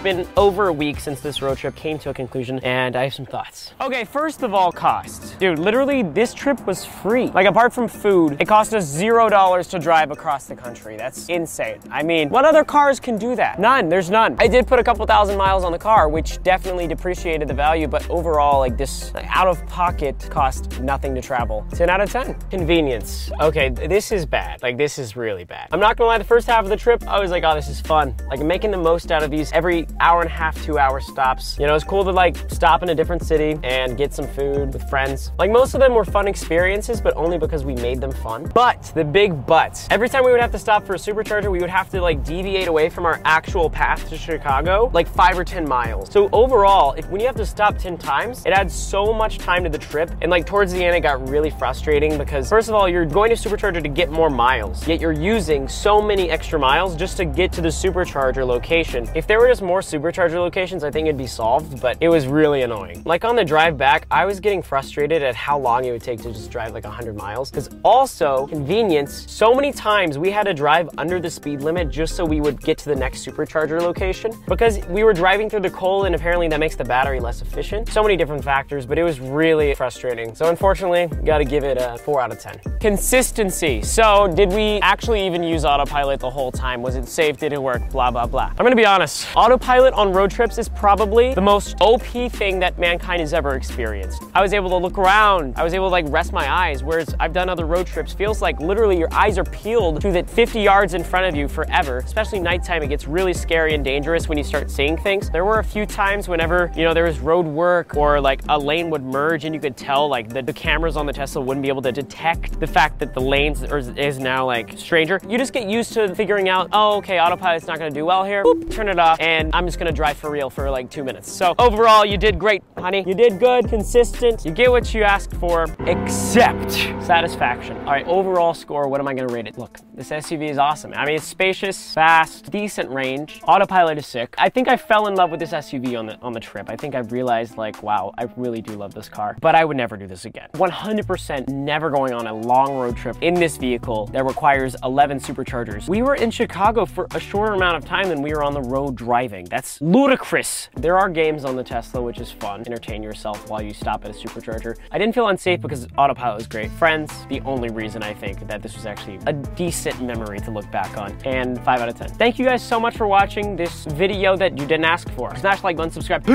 Been 0.05 0.27
over 0.37 0.67
a 0.67 0.73
week 0.73 0.99
since 0.99 1.19
this 1.19 1.41
road 1.41 1.57
trip 1.57 1.75
came 1.75 1.97
to 1.97 2.11
a 2.11 2.13
conclusion, 2.13 2.59
and 2.59 2.95
I 2.95 3.05
have 3.05 3.13
some 3.15 3.25
thoughts. 3.25 3.73
Okay, 3.81 4.03
first 4.03 4.43
of 4.43 4.53
all, 4.53 4.71
cost. 4.71 5.39
Dude, 5.39 5.57
literally, 5.57 6.03
this 6.03 6.31
trip 6.31 6.63
was 6.67 6.85
free. 6.85 7.29
Like, 7.29 7.47
apart 7.47 7.73
from 7.73 7.87
food, 7.87 8.37
it 8.39 8.47
cost 8.47 8.75
us 8.75 8.85
zero 8.85 9.29
dollars 9.29 9.67
to 9.69 9.79
drive 9.79 10.11
across 10.11 10.45
the 10.45 10.55
country. 10.55 10.95
That's 10.95 11.27
insane. 11.27 11.79
I 11.89 12.03
mean, 12.03 12.29
what 12.29 12.45
other 12.45 12.63
cars 12.63 12.99
can 12.99 13.17
do 13.17 13.35
that? 13.35 13.59
None, 13.59 13.89
there's 13.89 14.11
none. 14.11 14.35
I 14.37 14.47
did 14.47 14.67
put 14.67 14.77
a 14.77 14.83
couple 14.83 15.03
thousand 15.07 15.37
miles 15.39 15.63
on 15.63 15.71
the 15.71 15.79
car, 15.79 16.07
which 16.07 16.41
definitely 16.43 16.85
depreciated 16.85 17.47
the 17.47 17.55
value, 17.55 17.87
but 17.87 18.07
overall, 18.07 18.59
like, 18.59 18.77
this 18.77 19.11
out 19.29 19.47
of 19.47 19.65
pocket 19.65 20.27
cost 20.29 20.79
nothing 20.81 21.15
to 21.15 21.21
travel. 21.21 21.65
10 21.73 21.89
out 21.89 21.99
of 21.99 22.11
10. 22.11 22.35
Convenience. 22.51 23.31
Okay, 23.41 23.71
th- 23.71 23.89
this 23.89 24.11
is 24.11 24.27
bad. 24.27 24.61
Like, 24.61 24.77
this 24.77 24.99
is 24.99 25.15
really 25.15 25.45
bad. 25.45 25.67
I'm 25.71 25.79
not 25.79 25.97
gonna 25.97 26.09
lie, 26.09 26.19
the 26.19 26.23
first 26.23 26.45
half 26.45 26.63
of 26.63 26.69
the 26.69 26.77
trip, 26.77 27.01
I 27.07 27.19
was 27.19 27.31
like, 27.31 27.43
oh, 27.43 27.55
this 27.55 27.69
is 27.69 27.81
fun. 27.81 28.15
Like, 28.29 28.39
making 28.41 28.69
the 28.69 28.77
most 28.77 29.11
out 29.11 29.23
of 29.23 29.31
these 29.31 29.51
every 29.51 29.87
hour 29.99 30.21
and 30.21 30.29
a 30.29 30.33
half, 30.33 30.61
two 30.63 30.77
hour 30.77 30.99
stops. 30.99 31.57
You 31.59 31.67
know, 31.67 31.75
it's 31.75 31.83
cool 31.83 32.03
to 32.03 32.11
like 32.11 32.37
stop 32.49 32.83
in 32.83 32.89
a 32.89 32.95
different 32.95 33.23
city 33.23 33.59
and 33.63 33.97
get 33.97 34.13
some 34.13 34.27
food 34.27 34.73
with 34.73 34.89
friends. 34.89 35.31
Like, 35.37 35.51
most 35.51 35.73
of 35.73 35.79
them 35.79 35.93
were 35.93 36.05
fun 36.05 36.27
experiences, 36.27 37.01
but 37.01 37.15
only 37.15 37.37
because 37.37 37.65
we 37.65 37.75
made 37.75 38.01
them 38.01 38.11
fun. 38.11 38.51
But 38.53 38.91
the 38.95 39.03
big 39.03 39.45
but, 39.45 39.87
every 39.91 40.09
time 40.09 40.23
we 40.25 40.31
would 40.31 40.41
have 40.41 40.51
to 40.51 40.59
stop 40.59 40.85
for 40.85 40.95
a 40.95 40.97
supercharger, 40.97 41.51
we 41.51 41.59
would 41.59 41.69
have 41.69 41.89
to 41.91 42.01
like 42.01 42.23
deviate 42.23 42.67
away 42.67 42.89
from 42.89 43.05
our 43.05 43.21
actual 43.25 43.69
path 43.69 44.07
to 44.09 44.17
Chicago, 44.17 44.89
like 44.93 45.07
five 45.07 45.37
or 45.37 45.43
10 45.43 45.67
miles. 45.67 46.11
So 46.11 46.29
overall, 46.31 46.93
if 46.93 47.09
when 47.09 47.21
you 47.21 47.27
have 47.27 47.35
to 47.37 47.45
stop 47.45 47.77
10 47.77 47.97
times, 47.97 48.43
it 48.45 48.51
adds 48.53 48.73
so 48.73 49.13
much 49.13 49.37
time 49.37 49.63
to 49.63 49.69
the 49.69 49.77
trip. 49.77 50.11
And 50.21 50.31
like 50.31 50.45
towards 50.45 50.73
the 50.73 50.83
end, 50.83 50.95
it 50.95 51.01
got 51.01 51.29
really 51.29 51.49
frustrating 51.49 52.17
because 52.17 52.49
first 52.49 52.69
of 52.69 52.75
all, 52.75 52.89
you're 52.89 53.05
going 53.05 53.35
to 53.35 53.35
supercharger 53.35 53.81
to 53.81 53.89
get 53.89 54.09
more 54.09 54.29
miles, 54.29 54.87
yet 54.87 54.99
you're 54.99 55.11
using 55.11 55.67
so 55.67 56.01
many 56.01 56.29
extra 56.29 56.59
miles 56.59 56.95
just 56.95 57.17
to 57.17 57.25
get 57.25 57.51
to 57.53 57.61
the 57.61 57.69
supercharger 57.69 58.45
location. 58.45 59.09
If 59.15 59.27
there 59.27 59.39
were 59.39 59.47
just 59.47 59.61
more 59.61 59.81
supercharger 59.85 60.35
locations, 60.35 60.83
I 60.83 60.91
think 60.91 61.07
it'd 61.07 61.17
be 61.17 61.27
solved, 61.27 61.81
but 61.81 61.97
it 62.01 62.09
was 62.09 62.27
really 62.27 62.63
annoying. 62.63 63.01
Like 63.05 63.23
on 63.23 63.35
the 63.35 63.43
drive 63.43 63.77
back, 63.77 64.07
I 64.09 64.25
was 64.25 64.39
getting 64.39 64.61
frustrated 64.61 65.21
at 65.21 65.35
how 65.35 65.57
long 65.57 65.85
it 65.85 65.91
would 65.91 66.01
take 66.01 66.21
to 66.23 66.31
just 66.31 66.49
drive 66.49 66.73
like 66.73 66.83
100 66.83 67.15
miles. 67.15 67.51
Because 67.51 67.69
also, 67.83 68.47
convenience, 68.47 69.31
so 69.31 69.53
many 69.53 69.71
times 69.71 70.17
we 70.17 70.31
had 70.31 70.43
to 70.43 70.53
drive 70.53 70.89
under 70.97 71.19
the 71.19 71.29
speed 71.29 71.61
limit 71.61 71.89
just 71.89 72.15
so 72.15 72.25
we 72.25 72.41
would 72.41 72.59
get 72.61 72.77
to 72.79 72.85
the 72.85 72.95
next 72.95 73.25
supercharger 73.25 73.81
location. 73.81 74.31
Because 74.47 74.79
we 74.87 75.03
were 75.03 75.13
driving 75.13 75.49
through 75.49 75.61
the 75.61 75.69
cold 75.69 76.05
and 76.05 76.15
apparently 76.15 76.47
that 76.47 76.59
makes 76.59 76.75
the 76.75 76.85
battery 76.85 77.19
less 77.19 77.41
efficient. 77.41 77.89
So 77.89 78.01
many 78.01 78.17
different 78.17 78.43
factors, 78.43 78.85
but 78.85 78.97
it 78.97 79.03
was 79.03 79.19
really 79.19 79.75
frustrating. 79.75 80.33
So 80.33 80.49
unfortunately, 80.49 81.07
gotta 81.23 81.45
give 81.45 81.63
it 81.63 81.77
a 81.77 81.97
4 81.99 82.21
out 82.21 82.31
of 82.31 82.39
10. 82.39 82.59
Consistency. 82.79 83.81
So 83.81 84.27
did 84.33 84.49
we 84.49 84.79
actually 84.79 85.25
even 85.25 85.43
use 85.43 85.65
autopilot 85.65 86.19
the 86.19 86.29
whole 86.29 86.51
time? 86.51 86.81
Was 86.81 86.95
it 86.95 87.07
safe? 87.07 87.37
Did 87.37 87.53
it 87.53 87.61
work? 87.61 87.89
Blah, 87.91 88.11
blah, 88.11 88.25
blah. 88.25 88.49
I'm 88.49 88.57
gonna 88.57 88.75
be 88.75 88.85
honest. 88.85 89.27
Autopilot 89.35 89.74
on 89.75 90.13
road 90.13 90.31
trips 90.31 90.57
is 90.57 90.69
probably 90.69 91.33
the 91.33 91.41
most 91.41 91.75
OP 91.81 92.05
thing 92.31 92.59
that 92.59 92.79
mankind 92.79 93.19
has 93.19 93.33
ever 93.33 93.55
experienced. 93.55 94.23
I 94.33 94.41
was 94.41 94.53
able 94.53 94.69
to 94.69 94.77
look 94.77 94.97
around. 94.97 95.53
I 95.57 95.63
was 95.63 95.73
able 95.73 95.87
to 95.87 95.91
like 95.91 96.05
rest 96.09 96.31
my 96.31 96.49
eyes, 96.49 96.83
whereas 96.83 97.13
I've 97.19 97.33
done 97.33 97.49
other 97.49 97.65
road 97.65 97.85
trips. 97.85 98.13
Feels 98.13 98.41
like 98.41 98.59
literally 98.59 98.97
your 98.97 99.13
eyes 99.13 99.37
are 99.37 99.43
peeled 99.43 100.01
to 100.01 100.11
the 100.11 100.23
50 100.23 100.61
yards 100.61 100.93
in 100.93 101.03
front 101.03 101.25
of 101.25 101.35
you 101.35 101.47
forever. 101.47 101.97
Especially 101.97 102.39
nighttime, 102.39 102.83
it 102.83 102.87
gets 102.87 103.07
really 103.07 103.33
scary 103.33 103.73
and 103.75 103.83
dangerous 103.83 104.29
when 104.29 104.37
you 104.37 104.43
start 104.43 104.71
seeing 104.71 104.97
things. 104.97 105.29
There 105.29 105.43
were 105.43 105.59
a 105.59 105.63
few 105.63 105.85
times 105.85 106.27
whenever, 106.27 106.71
you 106.75 106.83
know, 106.83 106.93
there 106.93 107.03
was 107.03 107.19
road 107.19 107.45
work 107.45 107.95
or 107.97 108.21
like 108.21 108.41
a 108.47 108.57
lane 108.57 108.89
would 108.89 109.03
merge 109.03 109.45
and 109.45 109.53
you 109.53 109.59
could 109.59 109.75
tell 109.75 110.07
like 110.07 110.29
the, 110.29 110.41
the 110.41 110.53
cameras 110.53 110.95
on 110.95 111.05
the 111.05 111.13
Tesla 111.13 111.41
wouldn't 111.41 111.63
be 111.63 111.69
able 111.69 111.81
to 111.81 111.91
detect 111.91 112.59
the 112.59 112.67
fact 112.67 112.99
that 112.99 113.13
the 113.13 113.21
lanes 113.21 113.63
is 113.97 114.19
now 114.19 114.45
like 114.45 114.77
stranger. 114.77 115.19
You 115.27 115.37
just 115.37 115.53
get 115.53 115.67
used 115.67 115.93
to 115.93 116.15
figuring 116.15 116.49
out, 116.49 116.69
oh, 116.71 116.97
okay, 116.97 117.19
autopilot's 117.19 117.67
not 117.67 117.77
gonna 117.77 117.91
do 117.91 118.05
well 118.05 118.23
here. 118.23 118.43
Boop, 118.43 118.71
turn 118.71 118.87
it 118.87 118.99
off, 118.99 119.19
and 119.19 119.53
I'm 119.65 119.69
just 119.69 119.79
gonna 119.79 119.91
drive 119.91 120.15
for 120.15 120.29
real 120.29 120.51
for 120.51 120.69
like 120.69 120.91
two 120.91 121.03
minutes. 121.03 121.31
So 121.31 121.55
overall, 121.57 122.05
you 122.05 122.19
did 122.19 122.37
great, 122.37 122.61
honey. 122.77 123.03
You 123.07 123.15
did 123.15 123.39
good, 123.39 123.67
consistent. 123.67 124.45
You 124.45 124.51
get 124.51 124.69
what 124.69 124.93
you 124.93 125.01
asked 125.01 125.33
for, 125.37 125.65
except 125.87 126.71
satisfaction. 127.03 127.75
All 127.77 127.85
right, 127.85 128.05
overall 128.05 128.53
score, 128.53 128.87
what 128.87 129.01
am 129.01 129.07
I 129.07 129.15
gonna 129.15 129.33
rate 129.33 129.47
it? 129.47 129.57
Look, 129.57 129.79
this 129.95 130.11
SUV 130.11 130.51
is 130.51 130.59
awesome. 130.59 130.93
I 130.93 131.03
mean, 131.03 131.15
it's 131.15 131.25
spacious, 131.25 131.95
fast, 131.95 132.51
decent 132.51 132.91
range. 132.91 133.41
Autopilot 133.47 133.97
is 133.97 134.05
sick. 134.05 134.35
I 134.37 134.49
think 134.49 134.67
I 134.67 134.77
fell 134.77 135.07
in 135.07 135.15
love 135.15 135.31
with 135.31 135.39
this 135.39 135.51
SUV 135.51 135.97
on 135.97 136.05
the 136.05 136.19
on 136.21 136.31
the 136.31 136.39
trip. 136.39 136.69
I 136.69 136.75
think 136.75 136.93
I 136.93 136.99
realized 136.99 137.57
like, 137.57 137.81
wow, 137.81 138.13
I 138.19 138.27
really 138.37 138.61
do 138.61 138.73
love 138.73 138.93
this 138.93 139.09
car. 139.09 139.35
But 139.41 139.55
I 139.55 139.65
would 139.65 139.77
never 139.77 139.97
do 139.97 140.05
this 140.05 140.25
again. 140.25 140.49
100% 140.53 141.49
never 141.49 141.89
going 141.89 142.13
on 142.13 142.27
a 142.27 142.33
long 142.35 142.77
road 142.77 142.95
trip 142.95 143.17
in 143.21 143.33
this 143.33 143.57
vehicle 143.57 144.05
that 144.13 144.25
requires 144.25 144.75
11 144.83 145.21
superchargers. 145.21 145.87
We 145.87 146.03
were 146.03 146.13
in 146.13 146.29
Chicago 146.29 146.85
for 146.85 147.07
a 147.15 147.19
shorter 147.19 147.53
amount 147.53 147.77
of 147.77 147.85
time 147.85 148.09
than 148.09 148.21
we 148.21 148.29
were 148.29 148.43
on 148.43 148.53
the 148.53 148.61
road 148.61 148.95
driving. 148.95 149.45
That's 149.55 149.79
ludicrous. 149.79 150.67
There 150.75 150.97
are 150.97 151.07
games 151.07 151.45
on 151.45 151.55
the 151.55 151.63
Tesla, 151.63 152.01
which 152.01 152.19
is 152.19 152.29
fun. 152.29 152.63
Entertain 152.67 153.01
yourself 153.01 153.49
while 153.49 153.61
you 153.61 153.73
stop 153.73 154.03
at 154.03 154.11
a 154.11 154.13
supercharger. 154.13 154.75
I 154.91 154.97
didn't 154.97 155.15
feel 155.15 155.29
unsafe 155.29 155.61
because 155.61 155.87
autopilot 155.97 156.39
was 156.39 156.45
great. 156.45 156.69
Friends, 156.71 157.25
the 157.29 157.39
only 157.45 157.69
reason 157.69 158.03
I 158.03 158.13
think 158.13 158.45
that 158.49 158.61
this 158.61 158.75
was 158.75 158.85
actually 158.85 159.17
a 159.27 159.31
decent 159.31 160.01
memory 160.01 160.41
to 160.41 160.51
look 160.51 160.69
back 160.71 160.97
on. 160.97 161.17
And 161.23 161.57
5 161.63 161.79
out 161.79 161.87
of 161.87 161.95
10. 161.95 162.09
Thank 162.15 162.37
you 162.37 162.43
guys 162.43 162.61
so 162.61 162.81
much 162.81 162.97
for 162.97 163.07
watching 163.07 163.55
this 163.55 163.85
video 163.85 164.35
that 164.35 164.57
you 164.57 164.67
didn't 164.67 164.83
ask 164.83 165.09
for. 165.11 165.33
Smash 165.37 165.63
like 165.63 165.77
button, 165.77 165.89
subscribe. 165.89 166.25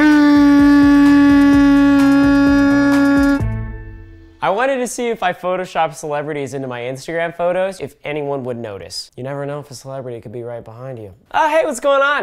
I 4.42 4.48
wanted 4.48 4.78
to 4.78 4.86
see 4.86 5.08
if 5.08 5.22
I 5.22 5.34
Photoshop 5.34 5.94
celebrities 5.94 6.54
into 6.54 6.66
my 6.66 6.80
Instagram 6.80 7.36
photos, 7.36 7.78
if 7.78 7.96
anyone 8.04 8.42
would 8.44 8.56
notice. 8.56 9.10
You 9.14 9.22
never 9.22 9.44
know 9.44 9.60
if 9.60 9.70
a 9.70 9.74
celebrity 9.74 10.18
could 10.22 10.32
be 10.32 10.42
right 10.42 10.64
behind 10.64 10.98
you. 10.98 11.12
Oh, 11.32 11.50
hey, 11.50 11.66
what's 11.66 11.78
going 11.78 12.00
on? 12.00 12.16